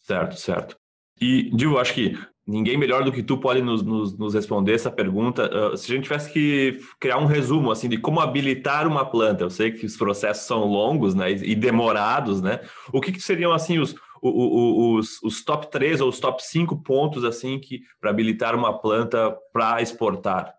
Certo, 0.00 0.34
certo. 0.36 0.81
E, 1.20 1.50
Dil, 1.54 1.78
acho 1.78 1.94
que 1.94 2.18
ninguém 2.46 2.76
melhor 2.76 3.04
do 3.04 3.12
que 3.12 3.22
tu 3.22 3.38
pode 3.38 3.62
nos, 3.62 3.82
nos, 3.82 4.16
nos 4.18 4.34
responder 4.34 4.74
essa 4.74 4.90
pergunta. 4.90 5.72
Uh, 5.72 5.76
se 5.76 5.90
a 5.90 5.94
gente 5.94 6.04
tivesse 6.04 6.32
que 6.32 6.80
criar 6.98 7.18
um 7.18 7.26
resumo 7.26 7.70
assim 7.70 7.88
de 7.88 7.96
como 7.96 8.20
habilitar 8.20 8.86
uma 8.86 9.04
planta, 9.04 9.44
eu 9.44 9.50
sei 9.50 9.70
que 9.70 9.86
os 9.86 9.96
processos 9.96 10.46
são 10.46 10.64
longos 10.64 11.14
né, 11.14 11.30
e, 11.30 11.54
demorados, 11.54 12.42
né? 12.42 12.60
O 12.92 13.00
que, 13.00 13.12
que 13.12 13.20
seriam 13.20 13.52
assim 13.52 13.78
os, 13.78 13.94
os, 14.20 15.22
os, 15.22 15.44
top 15.44 15.70
3 15.70 16.00
ou 16.00 16.08
os 16.08 16.18
top 16.18 16.42
5 16.42 16.82
pontos 16.82 17.24
assim 17.24 17.58
que 17.58 17.80
para 18.00 18.10
habilitar 18.10 18.54
uma 18.54 18.78
planta 18.78 19.36
para 19.52 19.80
exportar? 19.80 20.54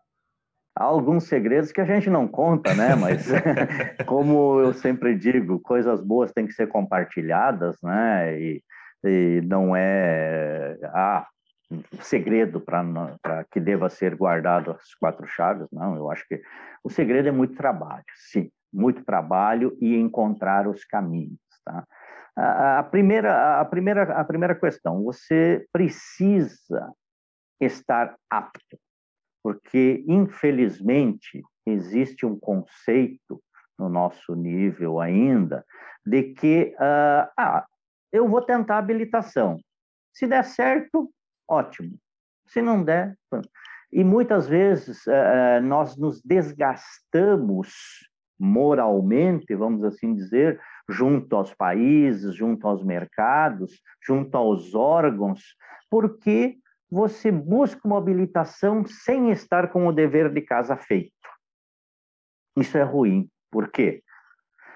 Há 0.75 0.85
alguns 0.85 1.25
segredos 1.25 1.71
que 1.71 1.81
a 1.81 1.85
gente 1.85 2.09
não 2.09 2.27
conta, 2.27 2.73
né? 2.73 2.95
Mas 2.95 3.27
como 4.07 4.59
eu 4.61 4.73
sempre 4.73 5.15
digo, 5.15 5.59
coisas 5.59 6.01
boas 6.01 6.31
têm 6.31 6.47
que 6.47 6.53
ser 6.53 6.67
compartilhadas, 6.67 7.77
né? 7.83 8.39
E, 8.39 8.63
e 9.03 9.41
não 9.41 9.75
é 9.75 10.77
ah, 10.85 11.27
segredo 12.01 12.59
para 12.59 13.43
que 13.51 13.59
deva 13.59 13.89
ser 13.89 14.15
guardado 14.15 14.71
as 14.71 14.93
quatro 14.95 15.25
chaves, 15.27 15.67
não. 15.71 15.95
Eu 15.95 16.11
acho 16.11 16.27
que 16.27 16.41
o 16.83 16.89
segredo 16.89 17.27
é 17.27 17.31
muito 17.31 17.55
trabalho, 17.55 18.03
sim, 18.15 18.51
muito 18.71 19.03
trabalho 19.03 19.77
e 19.79 19.95
encontrar 19.95 20.67
os 20.67 20.83
caminhos, 20.85 21.39
tá? 21.65 21.85
A, 22.35 22.79
a 22.79 22.83
primeira, 22.83 23.59
a 23.59 23.65
primeira, 23.65 24.03
a 24.19 24.23
primeira 24.23 24.55
questão, 24.55 25.03
você 25.03 25.65
precisa 25.71 26.91
estar 27.61 28.15
apto, 28.29 28.77
porque 29.43 30.03
infelizmente 30.07 31.43
existe 31.65 32.25
um 32.25 32.37
conceito 32.37 33.41
no 33.77 33.87
nosso 33.87 34.35
nível 34.35 34.99
ainda 34.99 35.63
de 36.05 36.23
que 36.33 36.75
uh, 36.75 37.29
ah, 37.37 37.65
eu 38.13 38.29
vou 38.29 38.41
tentar 38.41 38.77
habilitação. 38.77 39.59
Se 40.13 40.27
der 40.27 40.43
certo, 40.43 41.11
ótimo. 41.49 41.97
Se 42.47 42.61
não 42.61 42.83
der, 42.83 43.17
e 43.91 44.03
muitas 44.03 44.47
vezes 44.47 45.05
uh, 45.07 45.61
nós 45.63 45.97
nos 45.97 46.21
desgastamos 46.21 47.73
moralmente, 48.39 49.55
vamos 49.55 49.83
assim 49.83 50.13
dizer, 50.13 50.59
junto 50.89 51.35
aos 51.35 51.53
países, 51.53 52.35
junto 52.35 52.67
aos 52.67 52.83
mercados, 52.83 53.81
junto 54.05 54.35
aos 54.35 54.75
órgãos, 54.75 55.55
porque 55.89 56.57
você 56.89 57.31
busca 57.31 57.81
uma 57.85 57.97
habilitação 57.97 58.85
sem 58.85 59.31
estar 59.31 59.71
com 59.71 59.87
o 59.87 59.93
dever 59.93 60.31
de 60.31 60.41
casa 60.41 60.75
feito. 60.75 61.13
Isso 62.57 62.77
é 62.77 62.83
ruim. 62.83 63.29
Por 63.49 63.71
quê? 63.71 64.03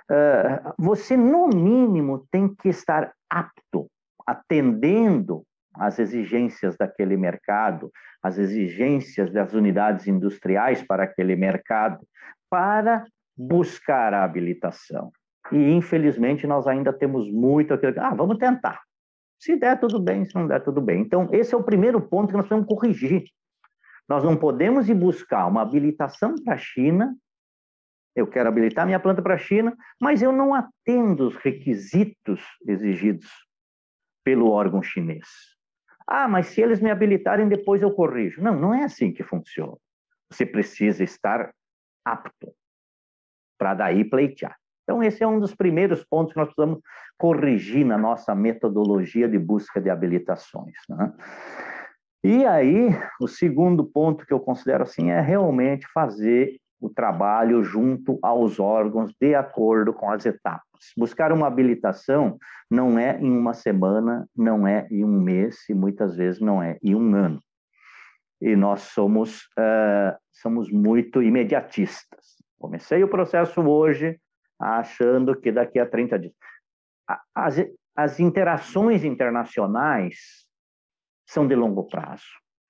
Uh, 0.10 0.74
você, 0.78 1.18
no 1.18 1.48
mínimo, 1.48 2.26
tem 2.32 2.54
que 2.56 2.70
estar 2.70 3.14
apto, 3.30 3.88
atendendo 4.26 5.44
às 5.74 6.00
exigências 6.00 6.76
daquele 6.76 7.16
mercado, 7.16 7.92
às 8.22 8.38
exigências 8.38 9.32
das 9.32 9.54
unidades 9.54 10.08
industriais 10.08 10.82
para 10.82 11.04
aquele 11.04 11.36
mercado, 11.36 12.06
para 12.50 13.06
buscar 13.38 14.14
a 14.14 14.24
habilitação. 14.24 15.12
E, 15.52 15.72
infelizmente, 15.72 16.48
nós 16.48 16.68
ainda 16.68 16.92
temos 16.92 17.32
muito 17.32 17.74
aquilo. 17.74 17.94
Ah, 18.00 18.14
vamos 18.14 18.38
tentar. 18.38 18.82
Se 19.40 19.56
der, 19.56 19.80
tudo 19.80 20.00
bem, 20.00 20.26
se 20.26 20.34
não 20.36 20.48
der, 20.48 20.64
tudo 20.64 20.82
bem. 20.82 21.02
Então, 21.02 21.30
esse 21.32 21.54
é 21.54 21.58
o 21.58 21.64
primeiro 21.64 22.02
ponto 22.02 22.30
que 22.30 22.34
nós 22.34 22.48
precisamos 22.48 22.68
corrigir. 22.68 23.24
Nós 24.10 24.24
não 24.24 24.36
podemos 24.36 24.90
ir 24.90 24.96
buscar 24.96 25.46
uma 25.46 25.62
habilitação 25.62 26.36
para 26.44 26.56
a 26.56 26.58
China. 26.58 27.16
Eu 28.18 28.26
quero 28.26 28.50
habilitar 28.50 28.84
minha 28.84 29.00
planta 29.00 29.22
para 29.22 29.36
a 29.36 29.38
China, 29.38 29.78
mas 30.02 30.24
eu 30.24 30.32
não 30.32 30.56
atendo 30.56 31.28
os 31.28 31.36
requisitos 31.36 32.42
exigidos 32.68 33.30
pelo 34.26 34.50
órgão 34.50 34.82
chinês. 34.82 35.28
Ah, 36.08 36.28
mas 36.28 36.48
se 36.48 36.60
eles 36.60 36.80
me 36.80 36.90
habilitarem, 36.90 37.48
depois 37.48 37.80
eu 37.80 37.92
corrijo. 37.92 38.42
Não, 38.42 38.60
não 38.60 38.74
é 38.74 38.84
assim 38.84 39.14
que 39.14 39.22
funciona. 39.22 39.78
Você 40.32 40.48
precisa 40.48 41.04
estar 41.04 41.54
apto 42.04 42.52
para 43.56 43.76
daí 43.76 44.04
pleitear. 44.04 44.58
Então, 44.84 45.04
esse 45.04 45.24
é 45.24 45.28
um 45.28 45.40
dos 45.40 45.54
primeiros 45.54 46.04
pontos 46.04 46.34
que 46.34 46.40
nós 46.40 46.48
precisamos 46.48 46.82
corrigir 47.20 47.86
na 47.86 48.00
nossa 48.00 48.34
metodologia 48.34 49.30
de 49.30 49.38
busca 49.38 49.80
de 49.80 49.92
habilitações. 49.92 50.78
Né? 50.90 51.14
E 52.24 52.46
aí, 52.48 52.90
o 53.22 53.28
segundo 53.28 53.86
ponto 53.86 54.26
que 54.26 54.34
eu 54.34 54.40
considero 54.40 54.82
assim 54.82 55.12
é 55.12 55.22
realmente 55.22 55.86
fazer 55.94 56.58
o 56.80 56.90
trabalho 56.90 57.64
junto 57.64 58.20
aos 58.22 58.60
órgãos 58.60 59.14
de 59.20 59.36
acordo 59.36 59.94
com 59.94 60.10
as 60.12 60.26
etapas. 60.26 60.92
Buscar 60.96 61.32
uma 61.32 61.48
habilitação 61.48 62.38
não 62.70 63.00
é 63.00 63.20
em 63.20 63.32
uma 63.32 63.54
semana, 63.54 64.28
não 64.36 64.68
é 64.68 64.88
em 64.92 65.04
um 65.04 65.22
mês 65.22 65.68
e 65.70 65.74
muitas 65.74 66.16
vezes 66.16 66.40
não 66.40 66.62
é 66.62 66.78
em 66.82 66.96
um 66.96 67.16
ano. 67.16 67.42
E 68.40 68.56
nós 68.56 68.82
somos, 68.82 69.44
uh, 69.58 70.16
somos 70.32 70.72
muito 70.72 71.24
imediatistas. 71.24 72.38
Comecei 72.60 73.04
o 73.04 73.08
processo 73.08 73.62
hoje, 73.62 74.20
achando 74.60 75.36
que 75.36 75.52
daqui 75.52 75.80
a 75.80 75.86
30 75.86 76.20
dias. 76.20 76.34
As, 77.34 77.56
as 77.96 78.20
interações 78.20 79.04
internacionais 79.04 80.46
são 81.26 81.48
de 81.48 81.56
longo 81.56 81.84
prazo 81.88 82.26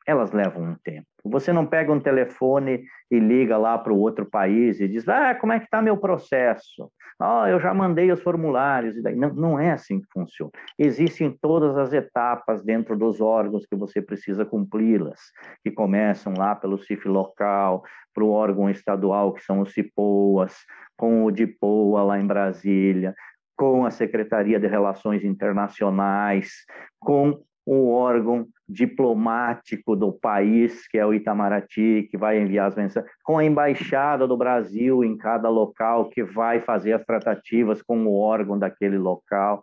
elas 0.07 0.31
levam 0.31 0.63
um 0.63 0.75
tempo. 0.75 1.05
Você 1.29 1.53
não 1.53 1.65
pega 1.65 1.91
um 1.91 1.99
telefone 1.99 2.83
e 3.09 3.19
liga 3.19 3.57
lá 3.57 3.77
para 3.77 3.93
o 3.93 3.99
outro 3.99 4.25
país 4.25 4.79
e 4.79 4.87
diz, 4.87 5.07
ah, 5.07 5.35
como 5.35 5.53
é 5.53 5.59
que 5.59 5.65
está 5.65 5.81
meu 5.81 5.97
processo? 5.97 6.91
Oh, 7.19 7.47
eu 7.47 7.59
já 7.59 7.73
mandei 7.73 8.11
os 8.11 8.21
formulários. 8.21 8.95
Não, 9.15 9.33
não 9.33 9.59
é 9.59 9.71
assim 9.71 9.99
que 9.99 10.07
funciona. 10.13 10.51
Existem 10.77 11.35
todas 11.41 11.75
as 11.77 11.91
etapas 11.91 12.63
dentro 12.63 12.95
dos 12.95 13.19
órgãos 13.19 13.65
que 13.65 13.75
você 13.75 14.01
precisa 14.01 14.45
cumpri-las, 14.45 15.19
que 15.63 15.71
começam 15.71 16.33
lá 16.37 16.55
pelo 16.55 16.77
CIF 16.77 17.07
local, 17.07 17.83
para 18.13 18.23
o 18.23 18.29
órgão 18.29 18.69
estadual, 18.69 19.33
que 19.33 19.43
são 19.43 19.61
os 19.61 19.73
CIPOAS, 19.73 20.55
com 20.95 21.25
o 21.25 21.31
DIPOA 21.31 22.03
lá 22.03 22.19
em 22.19 22.27
Brasília, 22.27 23.15
com 23.55 23.85
a 23.85 23.91
Secretaria 23.91 24.59
de 24.59 24.67
Relações 24.67 25.23
Internacionais, 25.23 26.51
com 26.99 27.41
o 27.69 27.89
órgão 27.89 28.47
diplomático 28.67 29.93
do 29.93 30.13
país, 30.13 30.87
que 30.87 30.97
é 30.97 31.05
o 31.05 31.13
Itamaraty, 31.13 32.07
que 32.09 32.17
vai 32.17 32.39
enviar 32.39 32.67
as 32.67 32.75
mensagens, 32.77 33.13
com 33.21 33.37
a 33.37 33.43
embaixada 33.43 34.25
do 34.25 34.37
Brasil 34.37 35.03
em 35.03 35.17
cada 35.17 35.49
local, 35.49 36.09
que 36.09 36.23
vai 36.23 36.61
fazer 36.61 36.93
as 36.93 37.03
tratativas 37.03 37.81
com 37.81 38.05
o 38.05 38.17
órgão 38.17 38.57
daquele 38.57 38.97
local. 38.97 39.61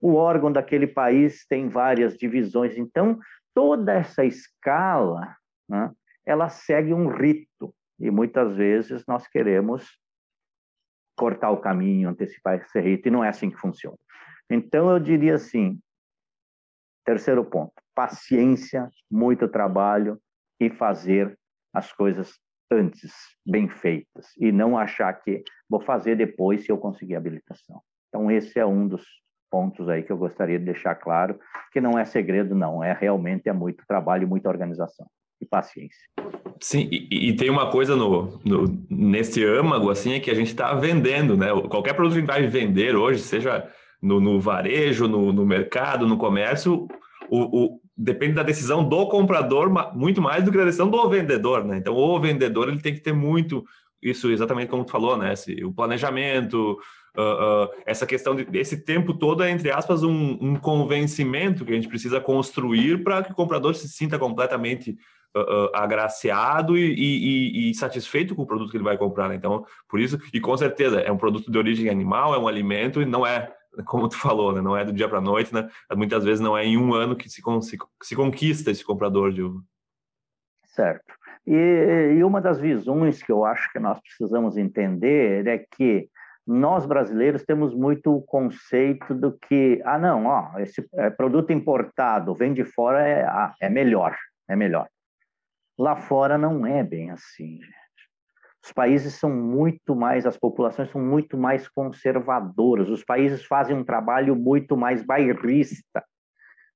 O 0.00 0.14
órgão 0.14 0.50
daquele 0.50 0.86
país 0.86 1.46
tem 1.46 1.68
várias 1.68 2.16
divisões, 2.16 2.78
então 2.78 3.18
toda 3.54 3.92
essa 3.92 4.24
escala, 4.24 5.36
né, 5.68 5.90
ela 6.24 6.48
segue 6.48 6.94
um 6.94 7.08
rito 7.08 7.74
e 8.00 8.10
muitas 8.10 8.56
vezes 8.56 9.04
nós 9.06 9.28
queremos 9.28 9.86
cortar 11.14 11.50
o 11.50 11.58
caminho, 11.58 12.08
antecipar 12.08 12.54
esse 12.54 12.80
rito, 12.80 13.08
e 13.08 13.10
não 13.10 13.22
é 13.22 13.28
assim 13.28 13.50
que 13.50 13.58
funciona. 13.58 13.98
Então 14.48 14.90
eu 14.90 14.98
diria 14.98 15.34
assim, 15.34 15.78
Terceiro 17.04 17.44
ponto, 17.44 17.72
paciência, 17.94 18.88
muito 19.10 19.48
trabalho 19.48 20.18
e 20.60 20.70
fazer 20.70 21.36
as 21.74 21.92
coisas 21.92 22.38
antes, 22.70 23.12
bem 23.46 23.68
feitas, 23.68 24.28
e 24.38 24.50
não 24.50 24.78
achar 24.78 25.12
que 25.12 25.42
vou 25.68 25.80
fazer 25.80 26.16
depois 26.16 26.64
se 26.64 26.72
eu 26.72 26.78
conseguir 26.78 27.16
habilitação. 27.16 27.80
Então, 28.08 28.30
esse 28.30 28.58
é 28.58 28.64
um 28.64 28.86
dos 28.86 29.04
pontos 29.50 29.88
aí 29.88 30.02
que 30.02 30.10
eu 30.10 30.16
gostaria 30.16 30.58
de 30.58 30.64
deixar 30.64 30.94
claro, 30.94 31.38
que 31.72 31.80
não 31.80 31.98
é 31.98 32.04
segredo, 32.04 32.54
não, 32.54 32.82
é 32.82 32.92
realmente 32.92 33.48
é 33.48 33.52
muito 33.52 33.84
trabalho 33.86 34.26
muita 34.26 34.48
organização 34.48 35.06
e 35.40 35.46
paciência. 35.46 36.00
Sim, 36.60 36.88
e, 36.90 37.28
e 37.28 37.36
tem 37.36 37.50
uma 37.50 37.70
coisa 37.70 37.96
no, 37.96 38.38
no, 38.44 38.64
nesse 38.88 39.44
âmago, 39.44 39.90
assim, 39.90 40.14
é 40.14 40.20
que 40.20 40.30
a 40.30 40.34
gente 40.34 40.48
está 40.48 40.72
vendendo, 40.74 41.36
né? 41.36 41.48
Qualquer 41.68 41.94
produto 41.94 42.14
que 42.14 42.18
a 42.18 42.20
gente 42.20 42.30
vai 42.30 42.46
vender 42.46 42.94
hoje, 42.94 43.20
seja 43.20 43.68
no, 44.02 44.20
no 44.20 44.40
varejo, 44.40 45.06
no, 45.06 45.32
no, 45.32 45.46
mercado, 45.46 46.06
no 46.06 46.16
comércio, 46.16 46.88
o, 47.30 47.64
o, 47.64 47.80
depende 47.96 48.34
da 48.34 48.42
decisão 48.42 48.86
do 48.86 49.06
comprador 49.06 49.70
muito 49.94 50.20
mais 50.20 50.44
do 50.44 50.50
que 50.50 50.58
da 50.58 50.64
decisão 50.64 50.90
do 50.90 51.08
vendedor, 51.08 51.64
né? 51.64 51.76
Então, 51.78 51.94
o 51.94 52.20
vendedor 52.20 52.68
ele 52.68 52.80
tem 52.80 52.92
que 52.92 53.00
ter 53.00 53.12
muito 53.12 53.64
isso 54.02 54.30
exatamente 54.30 54.68
como 54.68 54.84
tu 54.84 54.90
falou, 54.90 55.16
né? 55.16 55.32
Esse, 55.32 55.64
o 55.64 55.72
planejamento, 55.72 56.76
uh, 57.16 57.64
uh, 57.64 57.68
essa 57.86 58.04
questão 58.04 58.34
de 58.34 58.46
esse 58.58 58.84
tempo 58.84 59.14
todo 59.14 59.44
é 59.44 59.50
entre 59.50 59.70
aspas 59.70 60.02
um, 60.02 60.36
um 60.40 60.56
convencimento 60.56 61.64
que 61.64 61.70
a 61.70 61.74
gente 61.74 61.88
precisa 61.88 62.20
construir 62.20 63.04
para 63.04 63.22
que 63.22 63.30
o 63.30 63.36
comprador 63.36 63.74
se 63.74 63.88
sinta 63.88 64.18
completamente 64.18 64.96
uh, 65.36 65.70
agraciado 65.74 66.76
e, 66.76 66.92
e, 66.92 67.70
e, 67.70 67.74
satisfeito 67.74 68.34
com 68.34 68.42
o 68.42 68.46
produto 68.46 68.70
que 68.70 68.76
ele 68.76 68.84
vai 68.84 68.98
comprar. 68.98 69.28
Né? 69.28 69.36
Então, 69.36 69.64
por 69.88 70.00
isso 70.00 70.18
e 70.32 70.40
com 70.40 70.56
certeza 70.56 71.00
é 71.00 71.12
um 71.12 71.16
produto 71.16 71.50
de 71.50 71.58
origem 71.58 71.88
animal, 71.88 72.34
é 72.34 72.38
um 72.38 72.48
alimento 72.48 73.00
e 73.00 73.06
não 73.06 73.24
é 73.24 73.52
como 73.86 74.08
tu 74.08 74.18
falou, 74.18 74.52
né? 74.52 74.60
Não 74.60 74.76
é 74.76 74.84
do 74.84 74.92
dia 74.92 75.08
para 75.08 75.18
a 75.18 75.22
noite, 75.22 75.52
né? 75.54 75.68
Muitas 75.94 76.24
vezes 76.24 76.40
não 76.40 76.56
é 76.56 76.64
em 76.64 76.76
um 76.76 76.94
ano 76.94 77.16
que 77.16 77.28
se, 77.28 77.42
se, 77.62 77.78
se 78.02 78.16
conquista 78.16 78.70
esse 78.70 78.84
comprador 78.84 79.32
de 79.32 79.42
uva. 79.42 79.60
Certo. 80.66 81.14
E, 81.46 82.16
e, 82.16 82.24
uma 82.24 82.40
das 82.40 82.60
visões 82.60 83.22
que 83.22 83.32
eu 83.32 83.44
acho 83.44 83.70
que 83.72 83.78
nós 83.78 84.00
precisamos 84.00 84.56
entender 84.56 85.46
é 85.46 85.58
que 85.58 86.08
nós 86.46 86.86
brasileiros 86.86 87.44
temos 87.44 87.74
muito 87.74 88.14
o 88.14 88.22
conceito 88.22 89.14
do 89.14 89.32
que, 89.32 89.80
ah, 89.84 89.98
não, 89.98 90.26
ó, 90.26 90.58
esse 90.58 90.86
é, 90.94 91.10
produto 91.10 91.52
importado 91.52 92.34
vem 92.34 92.52
de 92.52 92.64
fora 92.64 93.06
é, 93.06 93.24
ah, 93.24 93.54
é 93.60 93.68
melhor, 93.68 94.16
é 94.48 94.56
melhor. 94.56 94.88
Lá 95.78 95.96
fora 95.96 96.36
não 96.36 96.66
é 96.66 96.82
bem 96.82 97.10
assim. 97.10 97.58
Os 98.64 98.72
países 98.72 99.14
são 99.14 99.28
muito 99.28 99.96
mais, 99.96 100.24
as 100.24 100.36
populações 100.36 100.90
são 100.90 101.00
muito 101.00 101.36
mais 101.36 101.68
conservadoras. 101.68 102.88
Os 102.88 103.04
países 103.04 103.44
fazem 103.44 103.76
um 103.76 103.84
trabalho 103.84 104.36
muito 104.36 104.76
mais 104.76 105.04
bairrista 105.04 106.04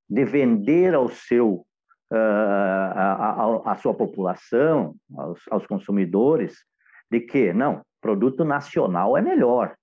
de 0.08 0.24
vender 0.24 0.94
ao 0.94 1.08
seu 1.08 1.64
uh, 2.12 2.16
a, 2.16 3.62
a, 3.62 3.72
a, 3.72 3.76
sua 3.76 3.94
população, 3.94 4.96
aos, 5.16 5.40
aos 5.48 5.66
consumidores, 5.66 6.56
de 7.08 7.20
que 7.20 7.52
não, 7.52 7.82
produto 8.00 8.44
nacional 8.44 9.16
é 9.16 9.22
melhor. 9.22 9.76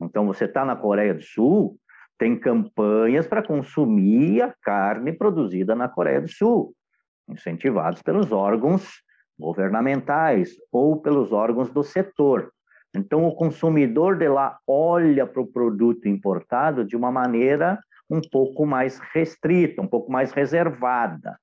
Então 0.00 0.26
você 0.26 0.44
está 0.44 0.62
na 0.62 0.76
Coreia 0.76 1.14
do 1.14 1.22
Sul, 1.22 1.78
tem 2.18 2.38
campanhas 2.38 3.26
para 3.26 3.42
consumir 3.42 4.42
a 4.42 4.54
carne 4.62 5.12
produzida 5.12 5.74
na 5.74 5.88
Coreia 5.88 6.20
do 6.20 6.28
Sul, 6.28 6.74
incentivados 7.28 8.02
pelos 8.02 8.30
órgãos 8.30 9.03
governamentais 9.38 10.54
ou 10.70 11.00
pelos 11.00 11.32
órgãos 11.32 11.70
do 11.70 11.82
setor. 11.82 12.52
Então, 12.94 13.24
o 13.24 13.34
consumidor 13.34 14.16
de 14.16 14.28
lá 14.28 14.58
olha 14.66 15.26
para 15.26 15.42
o 15.42 15.46
produto 15.46 16.08
importado 16.08 16.84
de 16.84 16.96
uma 16.96 17.10
maneira 17.10 17.78
um 18.08 18.20
pouco 18.20 18.64
mais 18.64 19.00
restrita, 19.12 19.82
um 19.82 19.86
pouco 19.86 20.12
mais 20.12 20.32
reservada. 20.32 21.36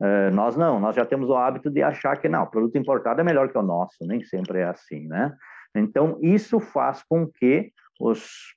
Uh, 0.00 0.30
nós 0.32 0.56
não, 0.56 0.78
nós 0.78 0.94
já 0.94 1.04
temos 1.04 1.28
o 1.28 1.34
hábito 1.34 1.70
de 1.70 1.82
achar 1.82 2.18
que 2.18 2.28
não, 2.28 2.44
o 2.44 2.50
produto 2.50 2.78
importado 2.78 3.20
é 3.20 3.24
melhor 3.24 3.50
que 3.50 3.58
o 3.58 3.62
nosso, 3.62 4.06
nem 4.06 4.22
sempre 4.22 4.60
é 4.60 4.64
assim, 4.64 5.06
né? 5.06 5.34
Então, 5.74 6.18
isso 6.22 6.60
faz 6.60 7.02
com 7.02 7.26
que 7.26 7.72
os 8.00 8.54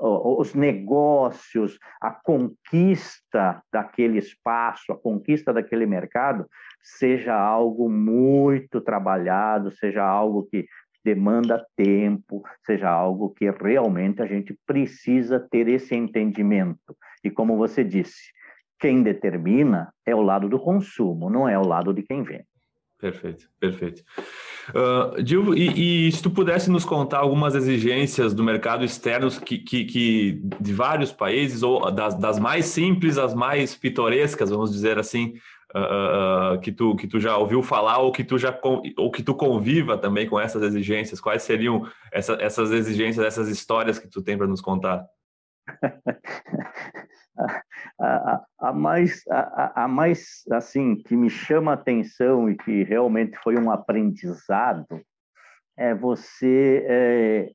os 0.00 0.54
negócios, 0.54 1.78
a 2.00 2.10
conquista 2.10 3.62
daquele 3.72 4.18
espaço, 4.18 4.92
a 4.92 4.96
conquista 4.96 5.52
daquele 5.52 5.86
mercado, 5.86 6.46
seja 6.80 7.34
algo 7.34 7.88
muito 7.88 8.80
trabalhado, 8.80 9.70
seja 9.70 10.04
algo 10.04 10.48
que 10.50 10.66
demanda 11.04 11.64
tempo, 11.76 12.42
seja 12.64 12.90
algo 12.90 13.30
que 13.30 13.50
realmente 13.50 14.20
a 14.20 14.26
gente 14.26 14.56
precisa 14.66 15.40
ter 15.40 15.68
esse 15.68 15.94
entendimento. 15.94 16.96
E 17.24 17.30
como 17.30 17.56
você 17.56 17.82
disse, 17.82 18.32
quem 18.78 19.02
determina 19.02 19.92
é 20.04 20.14
o 20.14 20.22
lado 20.22 20.48
do 20.48 20.58
consumo, 20.58 21.30
não 21.30 21.48
é 21.48 21.58
o 21.58 21.66
lado 21.66 21.92
de 21.92 22.02
quem 22.02 22.22
vende. 22.22 22.46
Perfeito, 22.98 23.48
perfeito. 23.60 24.02
Uh, 24.70 25.22
Dilvo, 25.22 25.54
e, 25.54 26.08
e, 26.08 26.12
se 26.12 26.20
tu 26.20 26.30
pudesse 26.30 26.68
nos 26.68 26.84
contar 26.84 27.18
algumas 27.18 27.54
exigências 27.54 28.34
do 28.34 28.42
mercado 28.42 28.84
externo 28.84 29.30
que, 29.30 29.58
que, 29.58 29.84
que 29.84 30.42
de 30.60 30.74
vários 30.74 31.12
países, 31.12 31.62
ou 31.62 31.92
das, 31.92 32.18
das, 32.18 32.40
mais 32.40 32.66
simples 32.66 33.16
às 33.16 33.34
mais 33.34 33.76
pitorescas, 33.76 34.50
vamos 34.50 34.72
dizer 34.72 34.98
assim, 34.98 35.34
uh, 35.74 36.58
que, 36.60 36.72
tu, 36.72 36.96
que 36.96 37.06
tu 37.06 37.20
já 37.20 37.36
ouviu 37.36 37.62
falar 37.62 37.98
ou 37.98 38.12
que 38.12 38.24
tu 38.24 38.38
já 38.38 38.58
ou 38.96 39.10
que 39.10 39.22
tu 39.22 39.34
conviva 39.34 39.98
também 39.98 40.28
com 40.28 40.38
essas 40.40 40.62
exigências, 40.62 41.20
quais 41.20 41.42
seriam 41.42 41.86
essa, 42.12 42.34
essas 42.40 42.70
exigências, 42.70 43.24
essas 43.24 43.48
histórias 43.48 43.98
que 43.98 44.08
tu 44.08 44.22
tem 44.22 44.36
para 44.36 44.46
nos 44.46 44.60
contar? 44.60 45.06
a, 48.00 48.44
a, 48.58 48.72
mais, 48.72 49.22
a, 49.28 49.84
a, 49.84 49.88
mais 49.88 50.42
assim 50.50 50.96
que 50.96 51.16
me 51.16 51.28
chama 51.28 51.72
a 51.72 51.74
atenção 51.74 52.48
e 52.48 52.56
que 52.56 52.82
realmente 52.84 53.36
foi 53.42 53.58
um 53.58 53.70
aprendizado 53.70 54.86
é 55.76 55.94
você 55.94 56.84
é, 56.88 57.52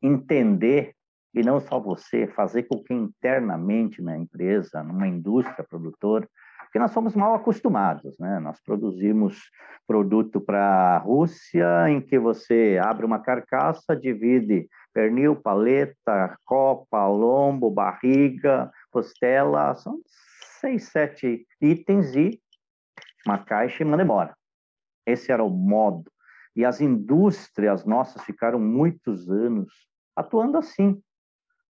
entender 0.00 0.94
e 1.34 1.42
não 1.42 1.60
só 1.60 1.80
você 1.80 2.26
fazer 2.28 2.64
com 2.64 2.82
que 2.82 2.94
internamente 2.94 4.00
na 4.00 4.16
empresa, 4.16 4.82
numa 4.82 5.06
indústria 5.06 5.66
produtora, 5.68 6.28
Porque 6.68 6.78
nós 6.78 6.90
somos 6.90 7.14
mal 7.14 7.34
acostumados, 7.34 8.18
né? 8.18 8.38
Nós 8.40 8.60
produzimos 8.62 9.50
produto 9.86 10.38
para 10.38 10.96
a 10.96 10.98
Rússia, 10.98 11.88
em 11.88 11.98
que 11.98 12.18
você 12.18 12.78
abre 12.82 13.06
uma 13.06 13.18
carcaça, 13.18 13.96
divide 13.96 14.68
pernil, 14.92 15.34
paleta, 15.34 16.36
copa, 16.44 17.06
lombo, 17.06 17.70
barriga, 17.70 18.70
costela, 18.90 19.74
são 19.76 19.98
seis, 20.60 20.88
sete 20.90 21.46
itens 21.58 22.14
e 22.14 22.38
uma 23.26 23.38
caixa 23.38 23.82
e 23.82 23.86
manda 23.86 24.02
embora. 24.02 24.36
Esse 25.06 25.32
era 25.32 25.42
o 25.42 25.48
modo. 25.48 26.10
E 26.54 26.66
as 26.66 26.82
indústrias 26.82 27.86
nossas 27.86 28.22
ficaram 28.24 28.58
muitos 28.58 29.30
anos 29.30 29.72
atuando 30.14 30.58
assim. 30.58 31.00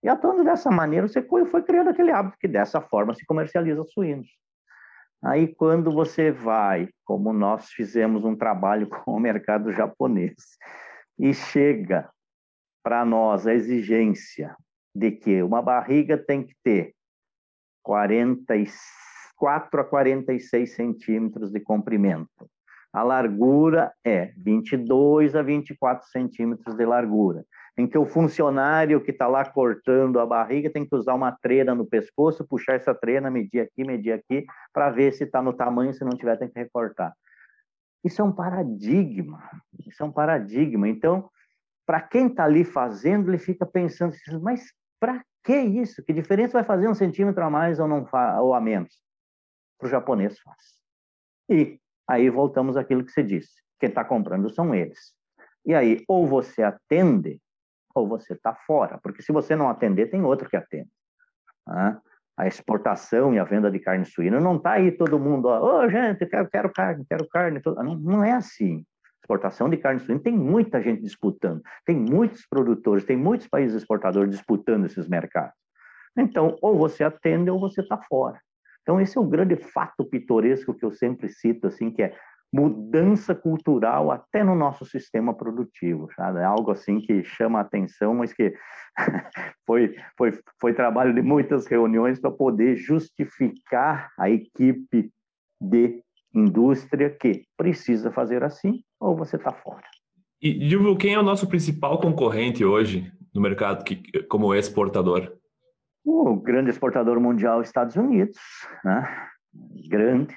E 0.02 0.08
atuando 0.08 0.42
dessa 0.42 0.70
maneira, 0.70 1.06
você 1.06 1.20
foi 1.22 1.62
criando 1.62 1.90
aquele 1.90 2.12
hábito 2.12 2.38
que 2.38 2.48
dessa 2.48 2.80
forma 2.80 3.14
se 3.14 3.26
comercializa 3.26 3.84
suínos. 3.84 4.28
Aí, 5.26 5.52
quando 5.52 5.90
você 5.90 6.30
vai, 6.30 6.88
como 7.04 7.32
nós 7.32 7.70
fizemos 7.70 8.24
um 8.24 8.36
trabalho 8.36 8.86
com 9.02 9.10
o 9.10 9.18
mercado 9.18 9.72
japonês, 9.72 10.36
e 11.18 11.34
chega 11.34 12.08
para 12.80 13.04
nós 13.04 13.44
a 13.44 13.52
exigência 13.52 14.54
de 14.94 15.10
que 15.10 15.42
uma 15.42 15.60
barriga 15.60 16.16
tem 16.16 16.44
que 16.44 16.54
ter 16.62 16.94
44 17.82 19.80
a 19.80 19.84
46 19.84 20.76
centímetros 20.76 21.50
de 21.50 21.58
comprimento. 21.58 22.48
A 22.92 23.02
largura 23.02 23.92
é 24.04 24.32
22 24.36 25.34
a 25.34 25.42
24 25.42 26.06
centímetros 26.08 26.76
de 26.76 26.86
largura 26.86 27.44
em 27.78 27.86
que 27.86 27.98
o 27.98 28.06
funcionário 28.06 29.02
que 29.02 29.10
está 29.10 29.26
lá 29.26 29.44
cortando 29.44 30.18
a 30.18 30.24
barriga 30.24 30.70
tem 30.70 30.86
que 30.86 30.94
usar 30.94 31.14
uma 31.14 31.30
treina 31.30 31.74
no 31.74 31.84
pescoço, 31.84 32.46
puxar 32.46 32.74
essa 32.74 32.94
treina, 32.94 33.30
medir 33.30 33.60
aqui, 33.60 33.84
medir 33.84 34.12
aqui, 34.12 34.46
para 34.72 34.90
ver 34.90 35.12
se 35.12 35.24
está 35.24 35.42
no 35.42 35.52
tamanho, 35.52 35.92
se 35.92 36.02
não 36.02 36.16
tiver, 36.16 36.38
tem 36.38 36.48
que 36.48 36.58
recortar. 36.58 37.14
Isso 38.02 38.22
é 38.22 38.24
um 38.24 38.32
paradigma, 38.32 39.42
isso 39.86 40.02
é 40.02 40.06
um 40.06 40.12
paradigma. 40.12 40.88
Então, 40.88 41.28
para 41.84 42.00
quem 42.00 42.28
está 42.28 42.44
ali 42.44 42.64
fazendo, 42.64 43.30
ele 43.30 43.38
fica 43.38 43.66
pensando, 43.66 44.14
mas 44.40 44.72
para 44.98 45.22
que 45.44 45.56
isso? 45.56 46.02
Que 46.02 46.12
diferença 46.12 46.54
vai 46.54 46.64
fazer 46.64 46.88
um 46.88 46.94
centímetro 46.94 47.44
a 47.44 47.50
mais 47.50 47.78
ou, 47.78 47.86
não 47.86 48.06
ou 48.40 48.54
a 48.54 48.60
menos? 48.60 49.02
Para 49.78 49.86
o 49.86 49.90
japonês 49.90 50.38
faz. 50.40 50.80
E 51.48 51.78
aí 52.08 52.30
voltamos 52.30 52.76
àquilo 52.76 53.04
que 53.04 53.12
você 53.12 53.22
disse. 53.22 53.62
Quem 53.78 53.90
está 53.90 54.04
comprando 54.04 54.48
são 54.50 54.74
eles. 54.74 55.14
E 55.64 55.74
aí, 55.74 56.02
ou 56.08 56.26
você 56.26 56.62
atende 56.62 57.40
ou 58.00 58.08
você 58.08 58.34
está 58.34 58.54
fora, 58.54 58.98
porque 59.02 59.22
se 59.22 59.32
você 59.32 59.56
não 59.56 59.68
atender, 59.68 60.10
tem 60.10 60.22
outro 60.22 60.48
que 60.48 60.56
atende. 60.56 60.90
Né? 61.66 61.98
A 62.36 62.46
exportação 62.46 63.32
e 63.34 63.38
a 63.38 63.44
venda 63.44 63.70
de 63.70 63.78
carne 63.78 64.04
suína 64.04 64.38
não 64.40 64.56
está 64.56 64.72
aí 64.72 64.92
todo 64.92 65.18
mundo, 65.18 65.48
ô 65.48 65.78
oh, 65.78 65.88
gente, 65.88 66.26
quero, 66.26 66.48
quero 66.48 66.72
carne, 66.72 67.04
quero 67.08 67.26
carne. 67.28 67.60
Não, 67.64 67.94
não 67.96 68.24
é 68.24 68.32
assim. 68.32 68.84
Exportação 69.22 69.68
de 69.68 69.76
carne 69.78 70.00
suína 70.00 70.20
tem 70.20 70.36
muita 70.36 70.80
gente 70.82 71.02
disputando, 71.02 71.62
tem 71.84 71.96
muitos 71.96 72.46
produtores, 72.46 73.04
tem 73.04 73.16
muitos 73.16 73.48
países 73.48 73.76
exportadores 73.76 74.30
disputando 74.30 74.84
esses 74.84 75.08
mercados. 75.08 75.54
Então, 76.16 76.56
ou 76.62 76.78
você 76.78 77.04
atende 77.04 77.50
ou 77.50 77.58
você 77.58 77.80
está 77.80 77.98
fora. 77.98 78.40
Então, 78.82 79.00
esse 79.00 79.18
é 79.18 79.20
o 79.20 79.26
grande 79.26 79.56
fato 79.56 80.04
pitoresco 80.04 80.72
que 80.72 80.84
eu 80.84 80.92
sempre 80.92 81.28
cito, 81.28 81.66
assim, 81.66 81.90
que 81.90 82.02
é 82.02 82.16
mudança 82.52 83.34
cultural 83.34 84.10
até 84.10 84.42
no 84.42 84.54
nosso 84.54 84.84
sistema 84.84 85.34
produtivo, 85.34 86.08
sabe? 86.14 86.40
É 86.40 86.44
algo 86.44 86.70
assim 86.70 87.00
que 87.00 87.22
chama 87.24 87.58
a 87.58 87.62
atenção, 87.62 88.14
mas 88.14 88.32
que 88.32 88.54
foi, 89.66 89.94
foi, 90.16 90.38
foi 90.60 90.72
trabalho 90.72 91.14
de 91.14 91.22
muitas 91.22 91.66
reuniões 91.66 92.20
para 92.20 92.30
poder 92.30 92.76
justificar 92.76 94.10
a 94.18 94.30
equipe 94.30 95.10
de 95.60 96.02
indústria 96.34 97.10
que 97.10 97.44
precisa 97.56 98.10
fazer 98.10 98.42
assim 98.42 98.82
ou 99.00 99.16
você 99.16 99.36
está 99.36 99.52
fora. 99.52 99.84
E, 100.40 100.52
Dilvio, 100.52 100.96
quem 100.96 101.14
é 101.14 101.18
o 101.18 101.22
nosso 101.22 101.48
principal 101.48 101.98
concorrente 101.98 102.64
hoje 102.64 103.10
no 103.34 103.40
mercado 103.40 103.84
que, 103.84 104.02
como 104.24 104.54
exportador? 104.54 105.32
O 106.04 106.36
grande 106.36 106.70
exportador 106.70 107.18
mundial, 107.18 107.62
Estados 107.62 107.96
Unidos, 107.96 108.38
né? 108.84 109.28
grande, 109.88 110.36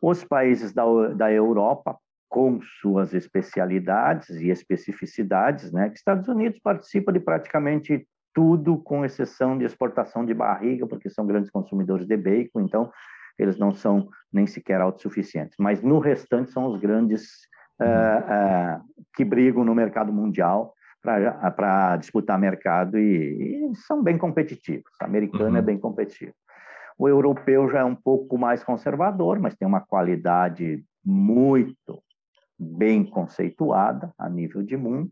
os 0.00 0.24
países 0.24 0.72
da, 0.72 0.84
da 1.08 1.32
Europa, 1.32 1.96
com 2.28 2.60
suas 2.80 3.12
especialidades 3.12 4.30
e 4.30 4.50
especificidades, 4.50 5.72
né? 5.72 5.90
Que 5.90 5.98
Estados 5.98 6.28
Unidos 6.28 6.60
participa 6.60 7.12
de 7.12 7.18
praticamente 7.20 8.06
tudo, 8.32 8.78
com 8.78 9.04
exceção 9.04 9.58
de 9.58 9.64
exportação 9.64 10.24
de 10.24 10.32
barriga, 10.32 10.86
porque 10.86 11.10
são 11.10 11.26
grandes 11.26 11.50
consumidores 11.50 12.06
de 12.06 12.16
bacon, 12.16 12.60
então 12.60 12.90
eles 13.38 13.58
não 13.58 13.72
são 13.72 14.08
nem 14.32 14.46
sequer 14.46 14.80
autossuficientes. 14.80 15.56
Mas 15.58 15.82
no 15.82 15.98
restante 15.98 16.52
são 16.52 16.66
os 16.66 16.80
grandes 16.80 17.24
uh, 17.80 18.78
uh, 18.78 19.04
que 19.14 19.24
brigam 19.24 19.64
no 19.64 19.74
mercado 19.74 20.12
mundial 20.12 20.74
para 21.02 21.96
disputar 21.96 22.38
mercado 22.38 22.98
e, 22.98 23.70
e, 23.70 23.76
são 23.86 24.02
bem 24.02 24.18
competitivos. 24.18 24.90
O 25.00 25.04
americano 25.04 25.46
é 25.46 25.50
uhum. 25.50 25.56
é 25.56 25.62
bem 25.62 25.78
competitivo. 25.78 26.34
O 27.00 27.08
europeu 27.08 27.66
já 27.70 27.78
é 27.78 27.84
um 27.84 27.94
pouco 27.94 28.36
mais 28.36 28.62
conservador, 28.62 29.40
mas 29.40 29.56
tem 29.56 29.66
uma 29.66 29.80
qualidade 29.80 30.84
muito 31.02 32.02
bem 32.58 33.02
conceituada 33.02 34.12
a 34.18 34.28
nível 34.28 34.62
de 34.62 34.76
mundo. 34.76 35.10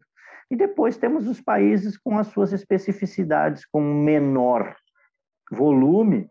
E 0.51 0.55
depois 0.55 0.99
temos 0.99 1.27
os 1.27 1.41
países 1.41 1.97
com 1.97 2.19
as 2.19 2.27
suas 2.27 2.53
especificidades, 2.53 3.65
com 3.65 3.81
menor 3.81 4.77
volume, 5.51 6.29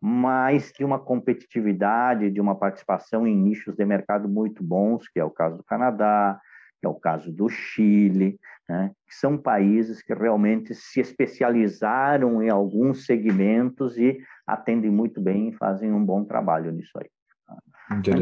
mas 0.00 0.70
de 0.78 0.84
uma 0.84 1.00
competitividade, 1.00 2.30
de 2.30 2.40
uma 2.40 2.54
participação 2.54 3.26
em 3.26 3.34
nichos 3.34 3.74
de 3.74 3.84
mercado 3.84 4.28
muito 4.28 4.62
bons, 4.62 5.08
que 5.08 5.18
é 5.18 5.24
o 5.24 5.30
caso 5.30 5.56
do 5.56 5.64
Canadá, 5.64 6.40
que 6.80 6.86
é 6.86 6.88
o 6.88 6.94
caso 6.94 7.32
do 7.32 7.48
Chile, 7.48 8.38
né? 8.70 8.92
que 9.04 9.16
são 9.16 9.36
países 9.36 10.00
que 10.00 10.14
realmente 10.14 10.76
se 10.76 11.00
especializaram 11.00 12.40
em 12.40 12.48
alguns 12.48 13.04
segmentos 13.04 13.98
e 13.98 14.20
atendem 14.46 14.92
muito 14.92 15.20
bem 15.20 15.48
e 15.48 15.56
fazem 15.56 15.92
um 15.92 16.04
bom 16.04 16.24
trabalho 16.24 16.70
nisso 16.70 16.96
aí. 16.96 17.10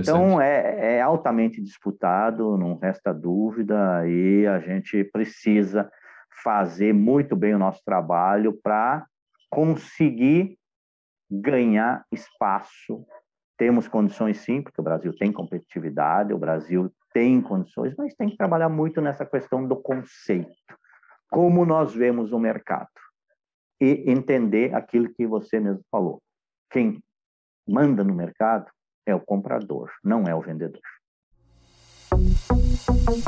Então, 0.01 0.41
é, 0.41 0.97
é, 0.97 1.03
altamente 1.03 1.61
disputado, 1.61 2.57
não 2.57 2.79
resta 2.79 3.13
dúvida, 3.13 4.09
e 4.09 4.47
a 4.47 4.59
gente 4.59 5.05
precisa 5.05 5.91
fazer 6.43 6.95
muito 6.95 7.37
bem 7.37 7.55
o 7.55 7.59
nosso 7.59 7.83
trabalho 7.85 8.59
para 8.63 9.05
conseguir 9.51 10.57
ganhar 11.31 12.07
espaço. 12.11 13.05
Temos 13.59 13.89
condições 13.89 14.39
sim, 14.39 14.63
porque 14.63 14.81
o 14.81 14.85
Brasil 14.85 15.13
tem 15.13 15.33
competitividade, 15.33 16.33
o 16.33 16.39
Brasil 16.39 16.93
tem 17.13 17.43
condições, 17.43 17.93
mas 17.99 18.15
tem 18.15 18.29
que 18.29 18.37
trabalhar 18.37 18.69
muito 18.69 19.01
nessa 19.01 19.27
questão 19.27 19.67
do 19.67 19.75
conceito. 19.75 20.55
Como 21.29 21.67
nós 21.67 21.93
vemos 21.93 22.31
o 22.33 22.39
mercado. 22.39 22.89
E 23.81 24.11
entender 24.11 24.75
aquilo 24.75 25.13
que 25.13 25.27
você 25.27 25.59
mesmo 25.59 25.83
falou. 25.91 26.23
Quem 26.71 27.03
manda 27.69 28.05
no 28.05 28.15
mercado 28.15 28.71
é 29.05 29.15
o 29.15 29.21
comprador, 29.21 29.91
não 30.05 30.23
é 30.25 30.35
o 30.35 30.41
vendedor. 30.41 30.81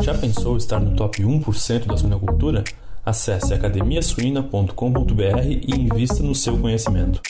Já 0.03 0.17
pensou 0.17 0.57
estar 0.57 0.79
no 0.79 0.95
top 0.95 1.23
1% 1.23 1.87
da 1.87 1.97
suinocultura? 1.97 2.63
Acesse 3.05 3.53
academiasuina.com.br 3.53 5.43
e 5.45 5.75
invista 5.75 6.23
no 6.23 6.35
seu 6.35 6.61
conhecimento. 6.61 7.21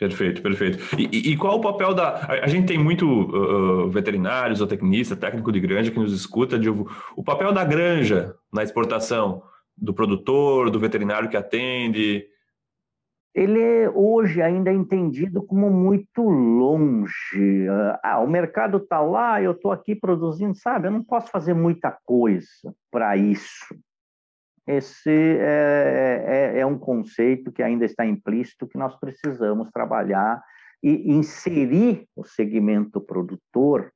Perfeito, 0.00 0.40
perfeito. 0.40 0.78
E, 0.98 1.32
e, 1.32 1.36
qual 1.36 1.58
o 1.58 1.60
papel 1.60 1.92
da. 1.92 2.26
A, 2.42 2.46
gente 2.46 2.68
tem 2.68 2.78
muito 2.78 3.06
uh, 3.06 3.90
veterinários 3.90 4.62
ou 4.62 4.66
tecnista, 4.66 5.14
técnico 5.14 5.52
de 5.52 5.60
granja 5.60 5.90
que 5.90 5.98
nos 5.98 6.14
escuta, 6.14 6.58
de, 6.58 6.70
o 6.70 7.22
papel 7.22 7.52
da 7.52 7.62
granja 7.62 8.34
na 8.50 8.62
exportação, 8.62 9.42
do 9.76 9.92
produtor, 9.92 10.70
do 10.70 10.80
veterinário 10.80 11.28
que 11.28 11.36
atende. 11.36 12.24
Ele 13.34 13.88
hoje 13.88 14.40
ainda 14.40 14.70
é 14.70 14.74
entendido 14.74 15.42
como 15.42 15.68
muito 15.68 16.22
longe. 16.22 17.68
Ah, 18.02 18.20
o 18.20 18.26
mercado 18.26 18.78
está 18.78 19.02
lá, 19.02 19.42
eu 19.42 19.52
estou 19.52 19.70
aqui 19.70 19.94
produzindo, 19.94 20.54
sabe? 20.54 20.88
Eu 20.88 20.92
não 20.92 21.04
posso 21.04 21.30
fazer 21.30 21.52
muita 21.52 21.94
coisa 22.06 22.74
para 22.90 23.18
isso 23.18 23.66
esse 24.66 25.10
é, 25.10 26.24
é, 26.54 26.60
é, 26.60 26.66
um 26.66 26.78
conceito 26.78 27.50
que 27.50 27.62
ainda 27.62 27.84
está 27.84 28.04
implícito 28.04 28.68
que 28.68 28.78
nós 28.78 28.94
precisamos 28.96 29.70
trabalhar 29.70 30.42
e 30.82 31.12
inserir 31.12 32.06
o 32.14 32.24
segmento 32.24 33.00
produtor 33.00 33.92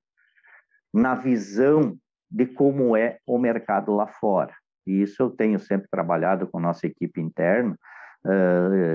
na 0.93 1.15
visão 1.15 1.97
de 2.31 2.47
como 2.47 2.97
é 2.97 3.19
o 3.27 3.39
mercado 3.39 3.95
lá 3.95 4.07
fora. 4.07 4.53
E 4.87 5.03
isso 5.03 5.23
eu 5.23 5.31
tenho 5.31 5.59
sempre 5.59 5.89
trabalhado 5.91 6.47
com 6.47 6.61
nossa 6.61 6.87
equipe 6.87 7.21
interna. 7.21 7.79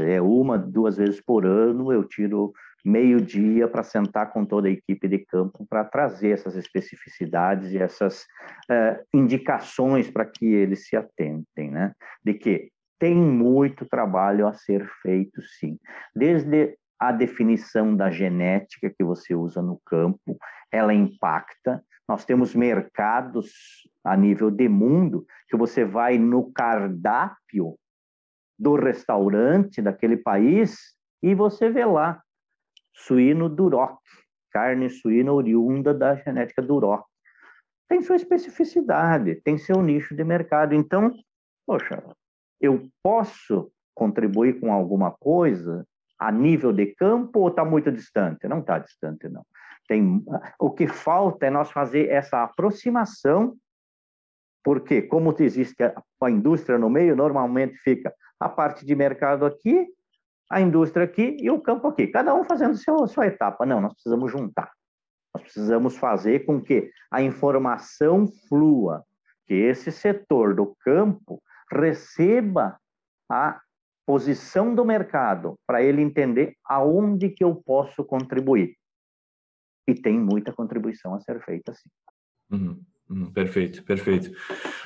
É 0.08 0.22
uma, 0.22 0.58
duas 0.58 0.98
vezes 0.98 1.22
por 1.22 1.46
ano 1.46 1.92
eu 1.92 2.04
tiro 2.04 2.54
meio-dia 2.84 3.68
para 3.68 3.84
sentar 3.84 4.32
com 4.32 4.46
toda 4.46 4.68
a 4.68 4.72
equipe 4.72 5.08
de 5.08 5.20
campo 5.20 5.65
para 5.70 5.84
trazer 5.84 6.30
essas 6.30 6.56
especificidades 6.56 7.72
e 7.72 7.78
essas 7.78 8.24
uh, 8.70 9.04
indicações 9.13 10.10
para 10.10 10.26
que 10.26 10.46
eles 10.46 10.88
se 10.88 10.96
atentem, 10.96 11.72
né? 11.72 11.94
De 12.24 12.34
que 12.34 12.70
tem 13.00 13.15
muito 13.15 13.86
trabalho 13.86 14.48
a 14.48 14.54
ser 14.54 14.86
feito, 15.02 15.42
sim. 15.42 15.78
Desde 16.15 16.78
a 17.00 17.12
definição 17.13 17.96
da 17.96 18.12
genética 18.12 18.89
que 18.89 19.04
você 19.04 19.34
usa 19.34 19.62
no 19.62 19.80
campo, 19.86 20.38
ela 20.72 20.94
impacta. 20.94 21.82
Nós 22.08 22.26
temos 22.26 22.54
mercados 22.54 23.52
a 24.04 24.18
nível 24.18 24.52
de 24.52 24.68
mundo 24.68 25.26
que 25.48 25.56
você 25.56 25.86
vai 25.86 26.18
no 26.18 26.52
cardápio 26.52 27.76
do 28.58 28.76
restaurante 28.76 29.82
daquele 29.82 30.18
país 30.18 30.78
e 31.24 31.34
você 31.34 31.70
vê 31.70 31.86
lá 31.86 32.22
suíno 33.00 33.50
duroc, 33.50 34.00
carne 34.52 34.90
suína 34.90 35.32
oriunda 35.32 35.94
da 35.94 36.16
genética 36.16 36.62
duroc. 36.62 37.06
Tem 37.88 38.02
sua 38.02 38.16
especificidade, 38.16 39.42
tem 39.42 39.58
seu 39.58 39.82
nicho 39.82 40.16
de 40.16 40.24
mercado. 40.24 40.76
Então, 40.76 41.12
poxa, 41.66 42.04
eu 42.62 42.88
posso 43.02 43.72
contribuir 43.96 44.60
com 44.60 44.72
alguma 44.72 45.12
coisa 45.12 45.86
a 46.18 46.32
nível 46.32 46.72
de 46.74 46.88
campo 46.96 47.40
ou 47.40 47.48
está 47.48 47.64
muito 47.64 47.92
distante? 47.92 48.48
Não 48.48 48.60
está 48.60 48.78
distante, 48.78 49.28
não. 49.28 49.46
Tem, 49.88 50.24
o 50.60 50.70
que 50.70 50.88
falta 50.88 51.48
é 51.48 51.50
nós 51.50 51.72
fazer 51.72 52.10
essa 52.10 52.44
aproximação, 52.44 53.56
porque 54.64 55.02
como 55.02 55.36
existe 55.40 55.84
a, 55.84 56.00
a 56.22 56.30
indústria 56.30 56.78
no 56.78 56.90
meio, 56.90 57.16
normalmente 57.16 57.78
fica 57.78 58.14
a 58.40 58.48
parte 58.48 58.86
de 58.86 58.96
mercado 58.96 59.46
aqui, 59.46 59.88
a 60.50 60.60
indústria 60.60 61.06
aqui 61.06 61.38
e 61.40 61.50
o 61.50 61.62
campo 61.62 61.88
aqui, 61.88 62.08
cada 62.08 62.34
um 62.34 62.44
fazendo 62.44 62.76
seu, 62.76 63.08
sua 63.08 63.28
etapa. 63.28 63.66
Não, 63.66 63.80
nós 63.80 63.94
precisamos 63.94 64.32
juntar. 64.32 64.72
Nós 65.34 65.44
precisamos 65.44 65.96
fazer 65.96 66.46
com 66.46 66.60
que 66.60 66.92
a 67.12 67.22
informação 67.22 68.28
flua, 68.48 69.04
que 69.46 69.54
esse 69.54 69.92
setor 69.92 70.56
do 70.56 70.76
campo 70.84 71.42
receba 71.72 72.80
a 73.30 73.62
posição 74.08 74.74
do 74.74 74.84
mercado 74.84 75.56
para 75.68 75.84
ele 75.84 76.02
entender 76.02 76.56
aonde 76.66 77.30
que 77.30 77.44
eu 77.44 77.56
posso 77.56 78.04
contribuir. 78.04 78.76
E 79.88 79.94
tem 79.94 80.20
muita 80.20 80.52
contribuição 80.52 81.14
a 81.14 81.20
ser 81.20 81.40
feita, 81.44 81.74
sim. 81.74 81.90
Uhum, 82.52 82.82
uhum, 83.08 83.32
perfeito, 83.32 83.84
perfeito. 83.84 84.32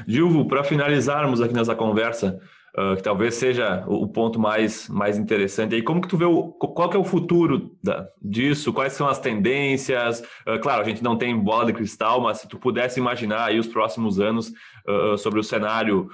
Gilvo, 0.06 0.45
para 0.45 0.63
finalizarmos 0.65 1.39
aqui 1.39 1.54
nessa 1.54 1.73
conversa, 1.73 2.38
uh, 2.77 2.95
que 2.95 3.03
talvez 3.03 3.36
seja 3.36 3.83
o, 3.88 4.07
ponto 4.07 4.39
mais, 4.39 4.88
mais 4.89 5.17
interessante 5.17 5.75
aí, 5.75 5.81
como 5.81 6.01
que 6.01 6.07
tu 6.07 6.17
vê, 6.17 6.25
o, 6.25 6.51
qual 6.51 6.89
que 6.89 6.97
é 6.97 6.99
o 6.99 7.03
futuro 7.03 7.75
da, 7.83 8.07
disso, 8.21 8.73
quais 8.73 8.93
são 8.93 9.07
as 9.07 9.19
tendências? 9.19 10.21
Uh, 10.47 10.59
claro, 10.62 10.81
a 10.81 10.86
gente 10.86 11.03
não 11.03 11.17
tem 11.17 11.38
bola 11.38 11.65
de 11.65 11.73
cristal, 11.73 12.21
mas 12.21 12.39
se 12.39 12.47
tu 12.47 12.57
pudesse 12.57 12.99
imaginar 12.99 13.45
aí 13.45 13.59
os 13.59 13.67
próximos 13.67 14.19
anos 14.19 14.51
uh, 14.88 15.17
sobre 15.17 15.39
o 15.39 15.43
cenário 15.43 16.09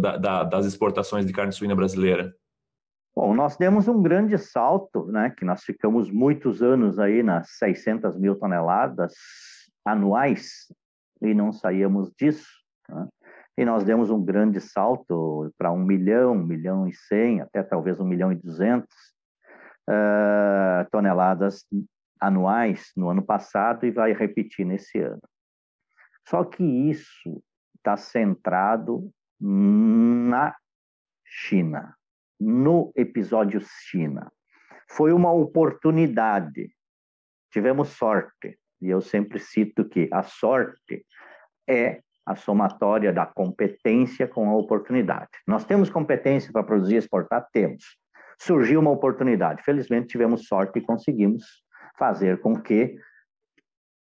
da, 0.00 0.16
da, 0.16 0.44
das 0.44 0.66
exportações 0.66 1.26
de 1.26 1.32
carne 1.32 1.52
suína 1.52 1.74
brasileira. 1.74 2.34
Bom, 3.14 3.34
nós 3.34 3.56
demos 3.56 3.88
um 3.88 4.00
grande 4.00 4.38
salto, 4.38 5.06
né, 5.06 5.30
que 5.36 5.44
nós 5.44 5.62
ficamos 5.62 6.10
muitos 6.10 6.62
anos 6.62 6.98
aí 6.98 7.22
nas 7.22 7.50
600 7.58 8.16
mil 8.16 8.36
toneladas 8.36 9.12
anuais 9.84 10.72
e 11.20 11.34
não 11.34 11.52
saíamos 11.52 12.10
disso. 12.18 12.48
Né? 12.88 13.08
E 13.60 13.64
nós 13.66 13.84
demos 13.84 14.08
um 14.08 14.24
grande 14.24 14.58
salto 14.58 15.52
para 15.58 15.70
um 15.70 15.84
milhão, 15.84 16.32
um 16.32 16.46
milhão 16.46 16.88
e 16.88 16.94
cem, 16.94 17.42
até 17.42 17.62
talvez 17.62 18.00
um 18.00 18.06
milhão 18.06 18.32
e 18.32 18.34
duzentos 18.34 18.96
uh, 19.86 20.88
toneladas 20.90 21.66
anuais 22.18 22.90
no 22.96 23.10
ano 23.10 23.22
passado 23.22 23.84
e 23.84 23.90
vai 23.90 24.14
repetir 24.14 24.64
nesse 24.64 24.98
ano. 25.00 25.20
Só 26.26 26.42
que 26.42 26.64
isso 26.64 27.44
está 27.76 27.98
centrado 27.98 29.12
na 29.38 30.56
China 31.22 31.94
no 32.40 32.90
episódio 32.96 33.60
China. 33.60 34.32
Foi 34.88 35.12
uma 35.12 35.32
oportunidade. 35.32 36.74
Tivemos 37.52 37.90
sorte. 37.90 38.58
E 38.80 38.88
eu 38.88 39.02
sempre 39.02 39.38
cito 39.38 39.86
que 39.86 40.08
a 40.10 40.22
sorte 40.22 41.04
é 41.68 42.00
a 42.30 42.36
somatória 42.36 43.12
da 43.12 43.26
competência 43.26 44.26
com 44.28 44.48
a 44.48 44.54
oportunidade. 44.54 45.30
Nós 45.44 45.64
temos 45.64 45.90
competência 45.90 46.52
para 46.52 46.62
produzir 46.62 46.94
e 46.94 46.98
exportar? 46.98 47.48
Temos. 47.52 47.98
Surgiu 48.38 48.78
uma 48.78 48.92
oportunidade. 48.92 49.64
Felizmente 49.64 50.06
tivemos 50.06 50.46
sorte 50.46 50.78
e 50.78 50.82
conseguimos 50.82 51.44
fazer 51.98 52.40
com 52.40 52.54
que 52.54 52.96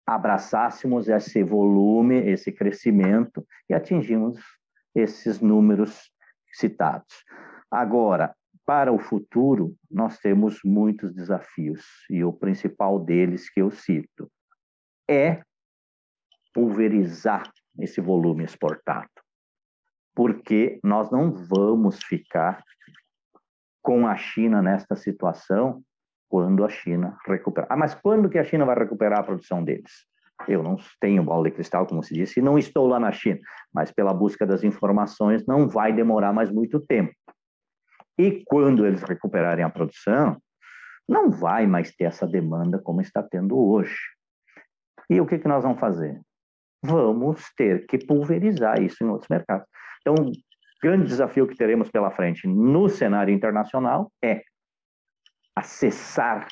abraçássemos 0.06 1.10
esse 1.10 1.42
volume, 1.42 2.16
esse 2.30 2.50
crescimento 2.50 3.46
e 3.68 3.74
atingimos 3.74 4.40
esses 4.94 5.40
números 5.40 6.10
citados. 6.54 7.22
Agora, 7.70 8.34
para 8.64 8.90
o 8.90 8.98
futuro, 8.98 9.76
nós 9.90 10.18
temos 10.18 10.60
muitos 10.64 11.14
desafios, 11.14 11.84
e 12.08 12.24
o 12.24 12.32
principal 12.32 12.98
deles 12.98 13.50
que 13.50 13.60
eu 13.60 13.70
cito 13.70 14.30
é 15.08 15.42
pulverizar 16.54 17.52
esse 17.78 18.00
volume 18.00 18.44
exportado. 18.44 19.08
Porque 20.14 20.78
nós 20.82 21.10
não 21.10 21.32
vamos 21.32 22.02
ficar 22.02 22.62
com 23.82 24.06
a 24.06 24.16
China 24.16 24.62
nesta 24.62 24.96
situação 24.96 25.82
quando 26.28 26.64
a 26.64 26.68
China 26.68 27.16
recuperar. 27.26 27.68
Ah, 27.70 27.76
mas 27.76 27.94
quando 27.94 28.28
que 28.28 28.38
a 28.38 28.44
China 28.44 28.64
vai 28.64 28.76
recuperar 28.76 29.20
a 29.20 29.22
produção 29.22 29.62
deles? 29.62 30.06
Eu 30.48 30.62
não 30.62 30.76
tenho 31.00 31.22
bola 31.22 31.44
de 31.44 31.54
cristal, 31.54 31.86
como 31.86 32.02
se 32.02 32.12
disse, 32.12 32.40
e 32.40 32.42
não 32.42 32.58
estou 32.58 32.86
lá 32.86 33.00
na 33.00 33.10
China, 33.10 33.40
mas 33.72 33.90
pela 33.90 34.12
busca 34.12 34.46
das 34.46 34.64
informações 34.64 35.46
não 35.46 35.68
vai 35.68 35.92
demorar 35.92 36.32
mais 36.32 36.50
muito 36.50 36.80
tempo. 36.80 37.14
E 38.18 38.42
quando 38.44 38.86
eles 38.86 39.02
recuperarem 39.02 39.64
a 39.64 39.70
produção, 39.70 40.40
não 41.08 41.30
vai 41.30 41.66
mais 41.66 41.94
ter 41.94 42.04
essa 42.04 42.26
demanda 42.26 42.78
como 42.78 43.00
está 43.00 43.22
tendo 43.22 43.58
hoje. 43.58 43.96
E 45.08 45.20
o 45.20 45.26
que, 45.26 45.38
que 45.38 45.48
nós 45.48 45.62
vamos 45.62 45.78
fazer? 45.78 46.20
Vamos 46.82 47.42
ter 47.56 47.86
que 47.86 47.98
pulverizar 47.98 48.80
isso 48.80 49.02
em 49.02 49.08
outros 49.08 49.28
mercados. 49.28 49.66
Então, 50.00 50.14
o 50.14 50.32
grande 50.82 51.06
desafio 51.06 51.46
que 51.46 51.56
teremos 51.56 51.90
pela 51.90 52.10
frente 52.10 52.46
no 52.46 52.88
cenário 52.88 53.34
internacional 53.34 54.12
é 54.22 54.42
acessar 55.54 56.46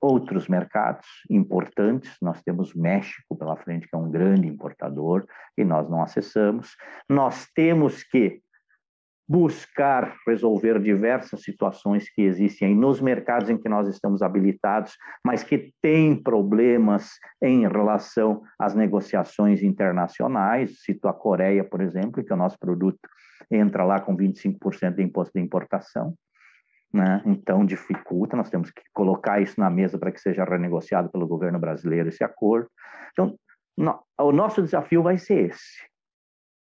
outros 0.00 0.46
mercados 0.46 1.06
importantes. 1.28 2.16
Nós 2.22 2.40
temos 2.42 2.74
México 2.74 3.36
pela 3.36 3.56
frente, 3.56 3.88
que 3.88 3.96
é 3.96 3.98
um 3.98 4.10
grande 4.10 4.46
importador, 4.46 5.26
e 5.56 5.64
nós 5.64 5.88
não 5.90 6.02
acessamos. 6.02 6.76
Nós 7.08 7.48
temos 7.54 8.04
que 8.04 8.40
buscar 9.28 10.16
resolver 10.26 10.80
diversas 10.80 11.42
situações 11.42 12.08
que 12.08 12.22
existem 12.22 12.74
nos 12.74 12.98
mercados 12.98 13.50
em 13.50 13.58
que 13.58 13.68
nós 13.68 13.86
estamos 13.86 14.22
habilitados, 14.22 14.96
mas 15.22 15.42
que 15.42 15.74
têm 15.82 16.20
problemas 16.20 17.10
em 17.42 17.68
relação 17.68 18.42
às 18.58 18.74
negociações 18.74 19.62
internacionais. 19.62 20.80
Cito 20.82 21.08
a 21.08 21.12
Coreia, 21.12 21.62
por 21.62 21.82
exemplo, 21.82 22.24
que 22.24 22.32
o 22.32 22.36
nosso 22.36 22.58
produto 22.58 22.98
entra 23.50 23.84
lá 23.84 24.00
com 24.00 24.16
25% 24.16 24.94
de 24.94 25.02
imposto 25.02 25.32
de 25.34 25.44
importação. 25.44 26.14
Né? 26.90 27.22
Então, 27.26 27.66
dificulta, 27.66 28.34
nós 28.34 28.48
temos 28.48 28.70
que 28.70 28.80
colocar 28.94 29.42
isso 29.42 29.60
na 29.60 29.68
mesa 29.68 29.98
para 29.98 30.10
que 30.10 30.20
seja 30.20 30.42
renegociado 30.42 31.10
pelo 31.10 31.26
governo 31.26 31.58
brasileiro 31.58 32.08
esse 32.08 32.24
acordo. 32.24 32.70
Então, 33.12 33.38
no, 33.76 34.02
o 34.18 34.32
nosso 34.32 34.62
desafio 34.62 35.02
vai 35.02 35.18
ser 35.18 35.50
esse 35.50 35.86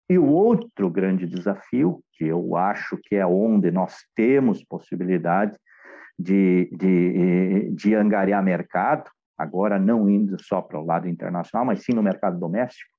e 0.09 0.17
o 0.17 0.25
outro 0.25 0.89
grande 0.89 1.25
desafio, 1.25 2.01
que 2.13 2.25
eu 2.25 2.55
acho 2.55 2.97
que 3.03 3.15
é 3.15 3.25
onde 3.25 3.71
nós 3.71 3.97
temos 4.15 4.63
possibilidade 4.63 5.57
de, 6.17 6.69
de, 6.71 7.71
de 7.71 7.95
angariar 7.95 8.43
mercado, 8.43 9.09
agora 9.37 9.79
não 9.79 10.09
indo 10.09 10.41
só 10.41 10.61
para 10.61 10.79
o 10.79 10.85
lado 10.85 11.09
internacional, 11.09 11.65
mas 11.65 11.83
sim 11.83 11.93
no 11.93 12.03
mercado 12.03 12.39
doméstico, 12.39 12.89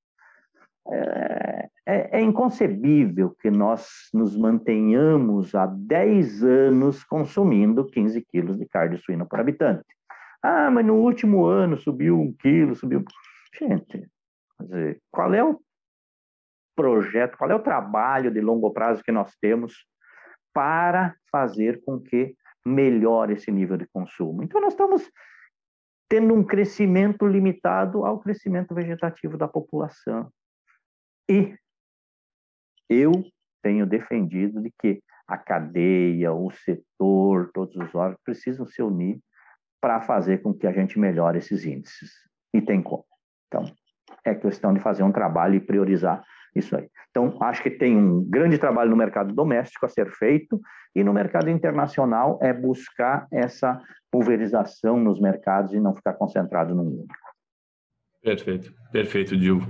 é, 0.89 1.69
é, 1.85 2.19
é, 2.19 2.21
inconcebível 2.21 3.35
que 3.41 3.51
nós 3.51 4.09
nos 4.13 4.37
mantenhamos 4.37 5.53
há 5.53 5.65
10 5.65 6.43
anos 6.43 7.03
consumindo 7.03 7.85
15 7.85 8.21
quilos 8.29 8.57
de 8.57 8.65
carne 8.65 8.97
suína 8.97 9.25
por 9.25 9.39
habitante. 9.39 9.83
Ah, 10.41 10.71
mas 10.71 10.85
no 10.85 10.95
último 10.95 11.45
ano 11.45 11.77
subiu 11.77 12.21
um 12.21 12.31
quilo, 12.31 12.73
subiu. 12.75 13.03
Gente, 13.59 14.07
qual 15.11 15.33
é 15.33 15.43
o 15.43 15.59
projeto, 16.77 17.35
qual 17.37 17.49
é 17.49 17.55
o 17.55 17.63
trabalho 17.63 18.31
de 18.31 18.39
longo 18.39 18.71
prazo 18.71 19.03
que 19.03 19.11
nós 19.11 19.35
temos 19.41 19.85
para 20.53 21.15
fazer 21.31 21.83
com 21.83 21.99
que 21.99 22.35
melhore 22.65 23.33
esse 23.33 23.51
nível 23.51 23.77
de 23.77 23.87
consumo. 23.87 24.43
Então, 24.43 24.61
nós 24.61 24.73
estamos 24.73 25.09
tendo 26.09 26.33
um 26.33 26.43
crescimento 26.43 27.25
limitado 27.25 28.05
ao 28.05 28.19
crescimento 28.19 28.75
vegetativo 28.75 29.37
da 29.37 29.47
população. 29.47 30.31
E 31.29 31.55
eu 32.89 33.11
tenho 33.61 33.85
defendido 33.85 34.61
de 34.61 34.71
que 34.79 35.01
a 35.27 35.37
cadeia, 35.37 36.31
o 36.31 36.49
setor, 36.51 37.51
todos 37.53 37.75
os 37.75 37.93
órgãos 37.93 38.19
precisam 38.23 38.65
se 38.65 38.81
unir 38.81 39.19
para 39.81 40.01
fazer 40.01 40.41
com 40.41 40.53
que 40.53 40.65
a 40.65 40.71
gente 40.71 40.97
melhore 40.97 41.39
esses 41.39 41.65
índices. 41.65 42.11
E 42.53 42.61
tem 42.61 42.81
como. 42.81 43.05
Então, 43.47 43.65
é 44.23 44.33
questão 44.33 44.73
de 44.73 44.79
fazer 44.79 45.03
um 45.03 45.11
trabalho 45.11 45.55
e 45.55 45.59
priorizar 45.59 46.23
isso 46.55 46.75
aí. 46.75 46.87
Então, 47.09 47.35
acho 47.41 47.63
que 47.63 47.71
tem 47.71 47.97
um 47.97 48.23
grande 48.23 48.57
trabalho 48.57 48.89
no 48.89 48.95
mercado 48.95 49.33
doméstico 49.33 49.85
a 49.85 49.89
ser 49.89 50.09
feito 50.11 50.59
e 50.95 51.03
no 51.03 51.13
mercado 51.13 51.49
internacional 51.49 52.39
é 52.41 52.53
buscar 52.53 53.27
essa 53.31 53.81
pulverização 54.11 54.99
nos 54.99 55.19
mercados 55.19 55.73
e 55.73 55.79
não 55.79 55.95
ficar 55.95 56.13
concentrado 56.13 56.73
num 56.73 56.83
único. 56.83 57.27
Perfeito, 58.27 58.73
perfeito, 58.91 59.37
Dilvo. 59.37 59.65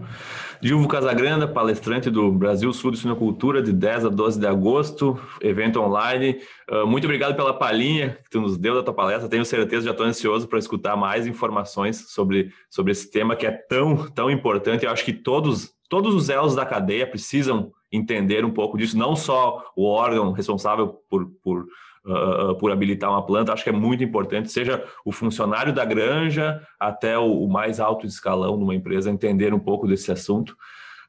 Dilvo 0.60 0.88
Casagranda, 0.88 1.48
palestrante 1.48 2.10
do 2.10 2.32
Brasil 2.32 2.74
Sul 2.74 2.92
de 2.92 2.98
Sinocultura, 2.98 3.62
de 3.62 3.72
10 3.72 4.06
a 4.06 4.10
12 4.10 4.40
de 4.40 4.48
agosto, 4.48 5.20
evento 5.42 5.80
online. 5.80 6.40
Uh, 6.72 6.88
muito 6.88 7.04
obrigado 7.04 7.36
pela 7.36 7.54
palhinha 7.54 8.18
que 8.24 8.32
tu 8.32 8.42
nos 8.42 8.58
deu 8.58 8.74
da 8.74 8.82
tua 8.82 8.96
palestra. 8.96 9.30
Tenho 9.30 9.46
certeza, 9.46 9.86
já 9.86 9.92
estou 9.92 10.06
ansioso 10.08 10.48
para 10.48 10.58
escutar 10.58 10.96
mais 10.96 11.28
informações 11.28 12.10
sobre, 12.10 12.52
sobre 12.68 12.94
esse 12.94 13.12
tema 13.12 13.36
que 13.36 13.46
é 13.46 13.52
tão, 13.52 14.10
tão 14.10 14.32
importante. 14.32 14.86
Eu 14.86 14.92
acho 14.92 15.06
que 15.06 15.14
todos, 15.14 15.72
todos 15.90 16.14
os 16.14 16.30
elos 16.30 16.56
da 16.56 16.66
cadeia 16.66 17.08
precisam 17.08 17.72
entender 17.92 18.44
um 18.44 18.52
pouco 18.52 18.78
disso, 18.78 18.98
não 18.98 19.16
só 19.16 19.64
o 19.76 19.86
órgão 19.86 20.32
responsável 20.32 21.02
por, 21.10 21.26
por 21.42 21.68
uh, 22.08 22.56
por 22.56 22.72
habilitar 22.72 23.10
uma 23.10 23.26
planta, 23.26 23.54
acho 23.54 23.64
que 23.64 23.70
é 23.70 23.74
muito 23.74 24.04
importante, 24.04 24.52
seja 24.52 24.84
o 25.06 25.12
funcionário 25.12 25.74
da 25.74 25.86
granja 25.86 26.62
até 26.80 27.18
o, 27.18 27.44
o 27.44 27.50
mais 27.50 27.80
alto 27.80 28.06
escalão 28.06 28.58
de 28.58 28.64
uma 28.64 28.76
empresa, 28.76 29.12
entender 29.12 29.54
um 29.54 29.60
pouco 29.60 29.88
desse 29.88 30.12
assunto. 30.12 30.56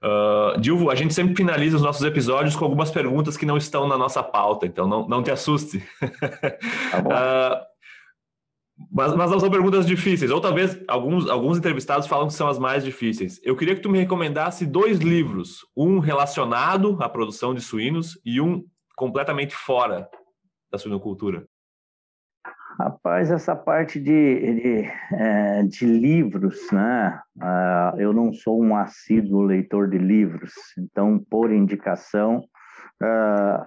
Uh, 0.02 0.60
Dilvo, 0.60 0.90
a 0.90 0.94
gente 0.94 1.12
sempre 1.12 1.34
finaliza 1.34 1.76
os 1.76 1.82
nossos 1.82 2.04
episódios 2.04 2.54
com 2.54 2.64
algumas 2.64 2.90
perguntas 2.90 3.36
que 3.36 3.46
não 3.46 3.56
estão 3.56 3.88
na 3.88 3.98
nossa 3.98 4.22
pauta, 4.22 4.66
então 4.66 4.86
não, 4.86 5.08
não 5.08 5.22
te 5.22 5.30
assuste. 5.30 5.82
Tá 6.90 7.66
mas, 8.90 9.14
mas 9.14 9.30
não 9.30 9.40
são 9.40 9.50
perguntas 9.50 9.86
difíceis, 9.86 10.30
ou 10.30 10.40
talvez 10.40 10.78
alguns, 10.86 11.28
alguns 11.28 11.58
entrevistados 11.58 12.06
falam 12.06 12.28
que 12.28 12.34
são 12.34 12.48
as 12.48 12.58
mais 12.58 12.84
difíceis. 12.84 13.40
Eu 13.42 13.56
queria 13.56 13.74
que 13.74 13.80
tu 13.80 13.90
me 13.90 13.98
recomendasse 13.98 14.64
dois 14.64 14.98
livros, 14.98 15.66
um 15.76 15.98
relacionado 15.98 16.96
à 17.00 17.08
produção 17.08 17.54
de 17.54 17.60
suínos 17.60 18.18
e 18.24 18.40
um 18.40 18.64
completamente 18.96 19.54
fora 19.54 20.08
da 20.70 20.78
suinocultura? 20.78 21.46
Rapaz, 22.78 23.30
essa 23.30 23.56
parte 23.56 23.98
de, 23.98 24.54
de, 24.54 24.90
é, 25.12 25.62
de 25.64 25.84
livros, 25.84 26.70
né? 26.70 27.20
Uh, 27.36 28.00
eu 28.00 28.12
não 28.12 28.32
sou 28.32 28.62
um 28.62 28.76
assíduo 28.76 29.42
leitor 29.42 29.88
de 29.90 29.98
livros, 29.98 30.52
então, 30.78 31.18
por 31.18 31.50
indicação, 31.50 32.38
uh, 33.02 33.66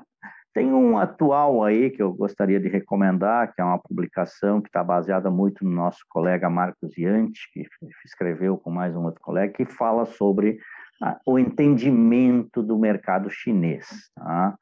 tem 0.53 0.73
um 0.73 0.97
atual 0.97 1.63
aí 1.63 1.89
que 1.89 2.01
eu 2.01 2.13
gostaria 2.13 2.59
de 2.59 2.67
recomendar, 2.67 3.53
que 3.53 3.61
é 3.61 3.63
uma 3.63 3.79
publicação 3.79 4.61
que 4.61 4.67
está 4.67 4.83
baseada 4.83 5.31
muito 5.31 5.63
no 5.63 5.71
nosso 5.71 5.99
colega 6.09 6.49
Marcos 6.49 6.97
Yanti, 6.97 7.49
que 7.53 7.65
escreveu 8.05 8.57
com 8.57 8.69
mais 8.69 8.95
um 8.95 9.03
outro 9.03 9.21
colega, 9.21 9.53
que 9.53 9.65
fala 9.65 10.05
sobre 10.05 10.59
uh, 11.01 11.15
o 11.25 11.39
entendimento 11.39 12.61
do 12.61 12.77
mercado 12.77 13.29
chinês. 13.29 13.87
Tá? 14.15 14.55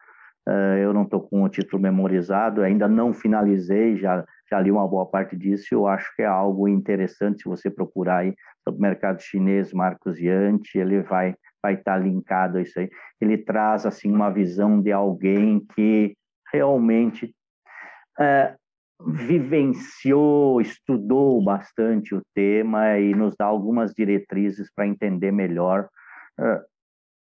Eh, 0.50 0.84
eu 0.84 0.94
não 0.94 1.04
estou 1.04 1.22
com 1.22 1.44
o 1.44 1.50
título 1.50 1.82
memorizado, 1.82 2.64
ainda 2.64 2.88
não 2.88 3.14
finalizei, 3.14 3.98
já, 3.98 4.26
já 4.50 4.60
li 4.60 4.72
uma 4.72 4.88
boa 4.88 5.06
parte 5.06 5.36
disso. 5.38 5.68
Eu 5.72 5.86
acho 5.88 6.16
que 6.16 6.24
é 6.24 6.26
algo 6.26 6.68
interessante 6.68 7.44
se 7.44 7.50
você 7.50 7.70
procurar 7.70 8.18
aí 8.18 8.36
sobre 8.64 8.80
o 8.80 8.82
mercado 8.82 9.22
chinês, 9.22 9.72
Marcos 9.72 10.20
Yanti, 10.20 10.80
ele 10.80 11.02
vai 11.02 11.36
vai 11.62 11.76
estar 11.76 11.94
tá 11.94 11.98
linkado 11.98 12.58
a 12.58 12.62
isso 12.62 12.80
aí. 12.80 12.90
Ele 13.20 13.38
traz 13.38 13.86
assim 13.86 14.12
uma 14.12 14.30
visão 14.30 14.82
de 14.82 14.92
alguém 14.92 15.66
que 15.76 16.16
realmente 16.52 17.34
é, 18.20 18.56
vivenciou, 19.06 20.60
estudou 20.60 21.42
bastante 21.42 22.14
o 22.14 22.22
tema 22.34 22.98
e 22.98 23.14
nos 23.14 23.36
dá 23.38 23.46
algumas 23.46 23.94
diretrizes 23.94 24.70
para 24.74 24.88
entender 24.88 25.32
melhor 25.32 25.88
é, 26.40 26.62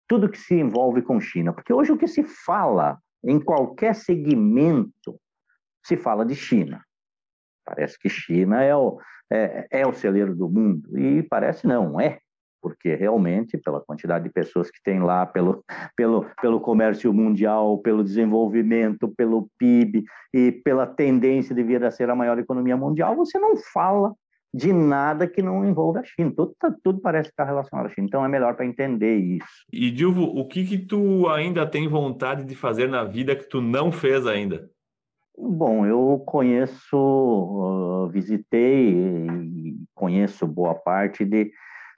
tudo 0.09 0.29
que 0.29 0.38
se 0.38 0.55
envolve 0.55 1.03
com 1.03 1.20
China. 1.20 1.53
Porque 1.53 1.73
hoje 1.73 1.92
o 1.92 1.99
que 1.99 2.07
se 2.07 2.23
fala 2.25 2.99
em 3.25 3.40
qualquer 3.40 3.94
segmento 3.94 5.18
se 5.85 5.97
fala 5.97 6.25
de 6.25 6.35
China. 6.35 6.85
Parece 7.64 7.99
que 7.99 8.09
China 8.09 8.62
é 8.62 8.77
o, 8.77 9.01
é, 9.31 9.66
é, 9.70 9.87
o 9.87 9.92
celeiro 9.92 10.35
do 10.35 10.49
mundo, 10.49 10.99
e 10.99 11.23
parece 11.23 11.66
não, 11.66 11.99
é, 11.99 12.18
porque 12.64 12.94
realmente, 12.94 13.59
pela 13.59 13.79
quantidade 13.79 14.24
de 14.24 14.33
pessoas 14.33 14.70
que 14.70 14.83
tem 14.83 14.98
lá, 15.00 15.27
pelo, 15.27 15.62
pelo, 15.94 16.24
pelo 16.40 16.59
comércio 16.59 17.12
mundial, 17.12 17.77
pelo 17.77 18.03
desenvolvimento, 18.03 19.07
pelo 19.07 19.50
PIB 19.59 20.03
e 20.33 20.50
pela 20.50 20.87
tendência 20.87 21.55
de 21.55 21.62
vir 21.62 21.85
a 21.85 21.90
ser 21.90 22.09
a 22.09 22.14
maior 22.14 22.38
economia 22.38 22.74
mundial, 22.74 23.14
você 23.14 23.38
não 23.38 23.55
fala 23.55 24.14
de 24.55 24.72
nada 24.72 25.27
que 25.27 25.42
não 25.42 25.62
envolva 25.62 26.00
a 26.00 26.05
China. 26.05 26.33
Tudo, 26.35 26.57
tá, 26.59 26.74
tudo 26.83 27.03
parece 27.03 27.29
estar 27.29 27.44
relacionado 27.44 27.85
à 27.85 27.88
China. 27.90 28.07
Então 28.07 28.24
é 28.24 28.29
melhor 28.29 28.57
para 28.57 28.64
entender 28.64 29.14
isso. 29.14 29.66
E 29.70 29.90
Dilvo, 29.90 30.22
o 30.22 30.48
que 30.48 30.64
que 30.64 30.79
tu 30.79 31.29
ainda 31.29 31.66
tem 31.66 31.87
vontade 31.87 32.44
de 32.44 32.55
fazer 32.55 32.88
na 32.88 33.05
vida 33.05 33.37
que 33.37 33.46
tu 33.46 33.61
não 33.61 33.92
fez 33.92 34.27
ainda? 34.27 34.70
Bom, 35.37 35.85
eu 35.85 36.22
conheço, 36.24 36.96
uh, 36.96 38.09
visitei 38.09 38.88
e 38.88 39.77
conheço 39.94 40.46
boa 40.46 40.74
parte 40.74 41.27
de 41.27 41.53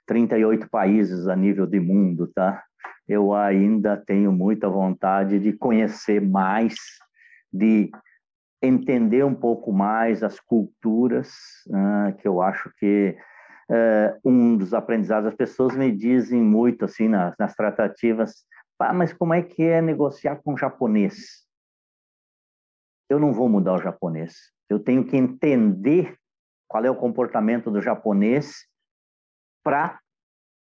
38 0.07 0.69
países 0.69 1.27
a 1.27 1.35
nível 1.35 1.67
de 1.67 1.79
mundo, 1.79 2.27
tá? 2.33 2.63
Eu 3.07 3.33
ainda 3.33 3.95
tenho 3.95 4.31
muita 4.31 4.67
vontade 4.67 5.39
de 5.39 5.53
conhecer 5.53 6.21
mais, 6.21 6.75
de 7.51 7.91
entender 8.61 9.23
um 9.23 9.35
pouco 9.35 9.71
mais 9.71 10.23
as 10.23 10.39
culturas, 10.39 11.31
uh, 11.67 12.15
que 12.17 12.27
eu 12.27 12.41
acho 12.41 12.71
que 12.79 13.15
uh, 13.69 14.29
um 14.29 14.57
dos 14.57 14.73
aprendizados, 14.73 15.29
as 15.29 15.35
pessoas 15.35 15.75
me 15.75 15.91
dizem 15.91 16.41
muito 16.41 16.85
assim 16.85 17.07
nas, 17.07 17.35
nas 17.37 17.53
tratativas, 17.55 18.45
ah, 18.79 18.93
mas 18.93 19.11
como 19.13 19.33
é 19.33 19.41
que 19.41 19.63
é 19.63 19.81
negociar 19.81 20.37
com 20.37 20.53
o 20.53 20.57
japonês? 20.57 21.45
Eu 23.09 23.19
não 23.19 23.33
vou 23.33 23.47
mudar 23.47 23.73
o 23.73 23.81
japonês, 23.81 24.35
eu 24.69 24.79
tenho 24.79 25.05
que 25.05 25.15
entender 25.15 26.17
qual 26.67 26.83
é 26.83 26.91
o 26.91 26.95
comportamento 26.95 27.71
do 27.71 27.81
japonês 27.81 28.66
para 29.67 29.99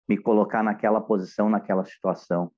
me 0.09 0.17
colocar 0.17 0.63
naquela 0.63 0.99
posição, 0.99 1.51
naquela 1.51 1.85
situação. 1.85 2.51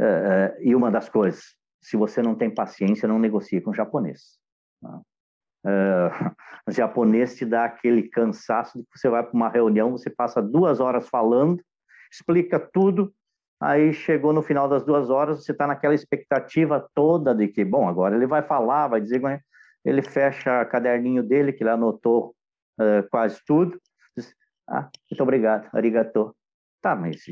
Uh, 0.00 0.56
e 0.62 0.74
uma 0.74 0.90
das 0.90 1.06
coisas, 1.06 1.54
se 1.82 1.98
você 1.98 2.22
não 2.22 2.34
tem 2.34 2.48
paciência, 2.48 3.06
não 3.06 3.18
negocie 3.18 3.60
com 3.60 3.72
o 3.72 3.74
japonês. 3.74 4.38
Uh, 4.82 4.96
o 6.66 6.72
japonês 6.72 7.36
te 7.36 7.44
dá 7.44 7.66
aquele 7.66 8.04
cansaço 8.08 8.78
de 8.78 8.84
que 8.84 8.98
você 8.98 9.10
vai 9.10 9.22
para 9.22 9.34
uma 9.34 9.50
reunião, 9.50 9.90
você 9.90 10.08
passa 10.08 10.40
duas 10.40 10.80
horas 10.80 11.06
falando, 11.10 11.62
explica 12.10 12.58
tudo, 12.58 13.12
aí 13.60 13.92
chegou 13.92 14.32
no 14.32 14.40
final 14.40 14.70
das 14.70 14.82
duas 14.86 15.10
horas, 15.10 15.44
você 15.44 15.52
está 15.52 15.66
naquela 15.66 15.94
expectativa 15.94 16.88
toda 16.94 17.34
de 17.34 17.48
que, 17.48 17.66
bom, 17.66 17.86
agora 17.86 18.16
ele 18.16 18.26
vai 18.26 18.40
falar, 18.40 18.88
vai 18.88 19.00
dizer, 19.02 19.20
ele 19.84 20.00
fecha 20.00 20.62
o 20.62 20.66
caderninho 20.66 21.22
dele, 21.22 21.52
que 21.52 21.62
ele 21.62 21.70
anotou 21.70 22.34
quase 23.10 23.38
tudo, 23.46 23.78
ah, 24.68 24.88
muito 25.10 25.22
obrigado, 25.22 25.68
arigato. 25.72 26.34
Tá, 26.80 26.96
mas 26.96 27.24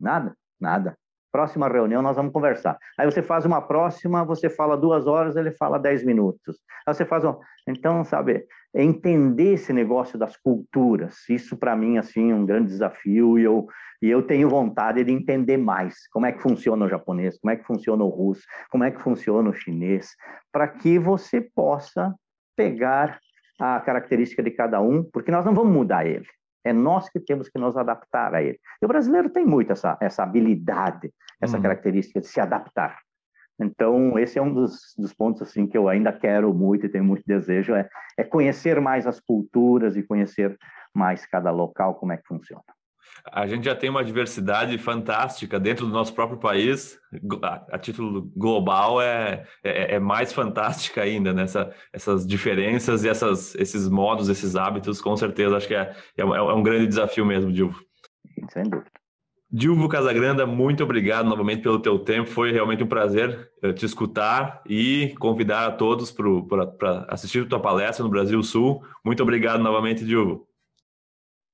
nada, 0.00 0.34
nada 0.60 0.96
próxima 1.34 1.66
reunião 1.66 2.00
nós 2.00 2.14
vamos 2.14 2.32
conversar. 2.32 2.78
Aí 2.96 3.04
você 3.10 3.20
faz 3.20 3.44
uma 3.44 3.60
próxima, 3.60 4.24
você 4.24 4.48
fala 4.48 4.76
duas 4.76 5.04
horas, 5.08 5.34
ele 5.34 5.50
fala 5.50 5.80
dez 5.80 6.04
minutos. 6.04 6.60
Aí 6.86 6.94
você 6.94 7.04
faz 7.04 7.24
um... 7.24 7.34
Então, 7.66 8.04
sabe, 8.04 8.46
entender 8.72 9.54
esse 9.54 9.72
negócio 9.72 10.16
das 10.16 10.36
culturas, 10.36 11.28
isso 11.28 11.56
para 11.56 11.74
mim, 11.74 11.98
assim, 11.98 12.30
é 12.30 12.34
um 12.36 12.46
grande 12.46 12.68
desafio 12.68 13.36
e 13.36 13.42
eu, 13.42 13.66
e 14.00 14.08
eu 14.08 14.22
tenho 14.22 14.48
vontade 14.48 15.02
de 15.02 15.10
entender 15.10 15.56
mais 15.56 16.06
como 16.12 16.24
é 16.24 16.30
que 16.30 16.40
funciona 16.40 16.84
o 16.84 16.88
japonês, 16.88 17.36
como 17.40 17.50
é 17.50 17.56
que 17.56 17.66
funciona 17.66 18.04
o 18.04 18.08
russo, 18.08 18.44
como 18.70 18.84
é 18.84 18.92
que 18.92 19.02
funciona 19.02 19.50
o 19.50 19.54
chinês, 19.54 20.14
para 20.52 20.68
que 20.68 21.00
você 21.00 21.40
possa 21.40 22.14
pegar 22.54 23.18
a 23.58 23.80
característica 23.80 24.42
de 24.42 24.50
cada 24.50 24.80
um, 24.80 25.02
porque 25.02 25.30
nós 25.30 25.44
não 25.44 25.54
vamos 25.54 25.72
mudar 25.72 26.06
ele. 26.06 26.26
É 26.64 26.72
nós 26.72 27.08
que 27.10 27.20
temos 27.20 27.48
que 27.48 27.58
nos 27.58 27.76
adaptar 27.76 28.34
a 28.34 28.42
ele. 28.42 28.58
E 28.80 28.84
o 28.84 28.88
brasileiro 28.88 29.28
tem 29.28 29.44
muito 29.44 29.72
essa, 29.72 29.98
essa 30.00 30.22
habilidade, 30.22 31.12
essa 31.40 31.56
uhum. 31.56 31.62
característica 31.62 32.20
de 32.20 32.26
se 32.26 32.40
adaptar. 32.40 32.98
Então, 33.60 34.18
esse 34.18 34.38
é 34.38 34.42
um 34.42 34.52
dos, 34.52 34.94
dos, 34.98 35.12
pontos 35.12 35.42
assim 35.42 35.66
que 35.66 35.78
eu 35.78 35.88
ainda 35.88 36.12
quero 36.12 36.52
muito 36.52 36.86
e 36.86 36.88
tenho 36.88 37.04
muito 37.04 37.22
desejo, 37.24 37.74
é, 37.74 37.88
é 38.16 38.24
conhecer 38.24 38.80
mais 38.80 39.06
as 39.06 39.20
culturas 39.20 39.96
e 39.96 40.02
conhecer 40.02 40.58
mais 40.92 41.24
cada 41.26 41.50
local, 41.50 41.94
como 41.94 42.12
é 42.12 42.16
que 42.16 42.26
funciona. 42.26 42.64
A 43.32 43.46
gente 43.46 43.64
já 43.64 43.74
tem 43.74 43.88
uma 43.88 44.04
diversidade 44.04 44.76
fantástica 44.78 45.58
dentro 45.58 45.86
do 45.86 45.92
nosso 45.92 46.14
próprio 46.14 46.38
país, 46.38 46.98
a, 47.70 47.78
título 47.78 48.30
global 48.36 49.00
é, 49.00 49.46
é, 49.62 49.94
é, 49.94 49.98
mais 49.98 50.32
fantástica 50.32 51.02
ainda, 51.02 51.32
né? 51.32 51.44
essas 51.92 52.26
diferenças 52.26 53.04
e 53.04 53.08
essas, 53.08 53.54
esses 53.54 53.88
modos, 53.88 54.28
esses 54.28 54.56
hábitos, 54.56 55.00
com 55.00 55.16
certeza, 55.16 55.56
acho 55.56 55.68
que 55.68 55.74
é, 55.74 55.94
é, 56.16 56.22
é 56.22 56.24
um 56.24 56.62
grande 56.62 56.86
desafio 56.86 57.24
mesmo, 57.24 57.52
Dilvo. 57.52 57.80
Sem 58.50 58.64
dúvida. 58.64 58.90
Dilvo 59.56 59.88
Casagranda, 59.88 60.44
muito 60.44 60.82
obrigado 60.82 61.28
novamente 61.28 61.62
pelo 61.62 61.78
teu 61.78 61.96
tempo. 61.96 62.28
Foi 62.28 62.50
realmente 62.50 62.82
um 62.82 62.88
prazer 62.88 63.52
eh, 63.62 63.72
te 63.72 63.86
escutar 63.86 64.60
e 64.66 65.14
convidar 65.20 65.68
a 65.68 65.70
todos 65.70 66.10
para 66.10 67.06
assistir 67.08 67.44
a 67.44 67.48
tua 67.48 67.60
palestra 67.60 68.02
no 68.02 68.10
Brasil 68.10 68.42
Sul. 68.42 68.82
Muito 69.04 69.22
obrigado 69.22 69.62
novamente, 69.62 70.04
Dilvo. 70.04 70.48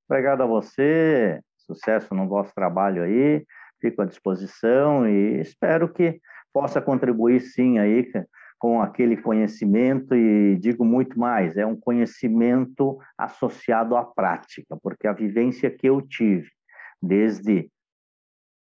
Obrigado 0.09 0.41
a 0.41 0.47
você. 0.47 1.43
Sucesso 1.75 2.15
no 2.15 2.29
vosso 2.29 2.53
trabalho 2.55 3.03
aí. 3.03 3.45
fico 3.81 4.03
à 4.03 4.05
disposição 4.05 5.09
e 5.09 5.41
espero 5.41 5.89
que 5.89 6.21
possa 6.53 6.83
contribuir 6.83 7.41
sim 7.41 7.79
aí 7.79 8.11
com 8.59 8.83
aquele 8.83 9.17
conhecimento 9.17 10.15
e 10.15 10.57
digo 10.57 10.85
muito 10.85 11.19
mais, 11.19 11.57
é 11.57 11.65
um 11.65 11.75
conhecimento 11.75 12.99
associado 13.17 13.97
à 13.97 14.05
prática, 14.05 14.77
porque 14.83 15.07
a 15.07 15.15
vivência 15.15 15.71
que 15.71 15.89
eu 15.89 16.03
tive 16.03 16.51
desde 17.03 17.71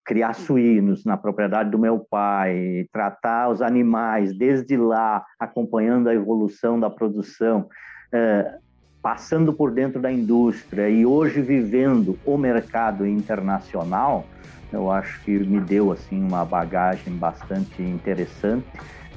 criar 0.04 0.34
suínos 0.34 1.04
na 1.04 1.16
propriedade 1.16 1.70
do 1.70 1.78
meu 1.78 1.98
pai, 1.98 2.86
tratar 2.92 3.48
os 3.48 3.60
animais 3.60 4.36
desde 4.36 4.76
lá, 4.76 5.24
acompanhando 5.38 6.08
a 6.08 6.14
evolução 6.14 6.78
da 6.78 6.90
produção, 6.90 7.68
é, 8.12 8.58
passando 9.02 9.52
por 9.52 9.70
dentro 9.70 10.00
da 10.00 10.12
indústria 10.12 10.88
e 10.88 11.06
hoje 11.06 11.40
vivendo 11.40 12.18
o 12.24 12.36
mercado 12.36 13.06
internacional, 13.06 14.26
eu 14.72 14.90
acho 14.90 15.20
que 15.22 15.30
me 15.30 15.60
deu 15.60 15.90
assim 15.90 16.22
uma 16.22 16.44
bagagem 16.44 17.12
bastante 17.14 17.82
interessante 17.82 18.66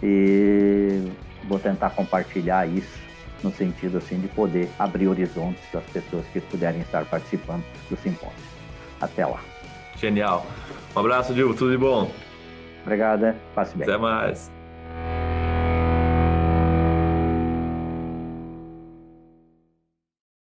e 0.02 1.12
vou 1.48 1.60
tentar 1.60 1.92
compartilhar 1.92 2.68
isso 2.68 3.02
no 3.44 3.52
sentido 3.52 3.98
assim 3.98 4.20
de 4.20 4.28
poder 4.30 4.70
abrir 4.80 5.08
horizontes 5.08 5.62
das 5.72 5.84
pessoas 5.86 6.26
que 6.28 6.40
puderem 6.40 6.82
estar 6.82 7.06
participando 7.06 7.64
do 7.90 7.98
simpósio. 7.98 8.34
Até 9.02 9.26
lá. 9.26 9.40
Genial. 9.98 10.46
Um 10.96 11.00
abraço, 11.00 11.34
Dilma. 11.34 11.54
Tudo 11.54 11.72
de 11.72 11.78
bom. 11.78 12.10
Obrigado. 12.84 13.36
Passe 13.54 13.78
bem. 13.78 13.88
Até 13.88 13.98
mais. 13.98 14.63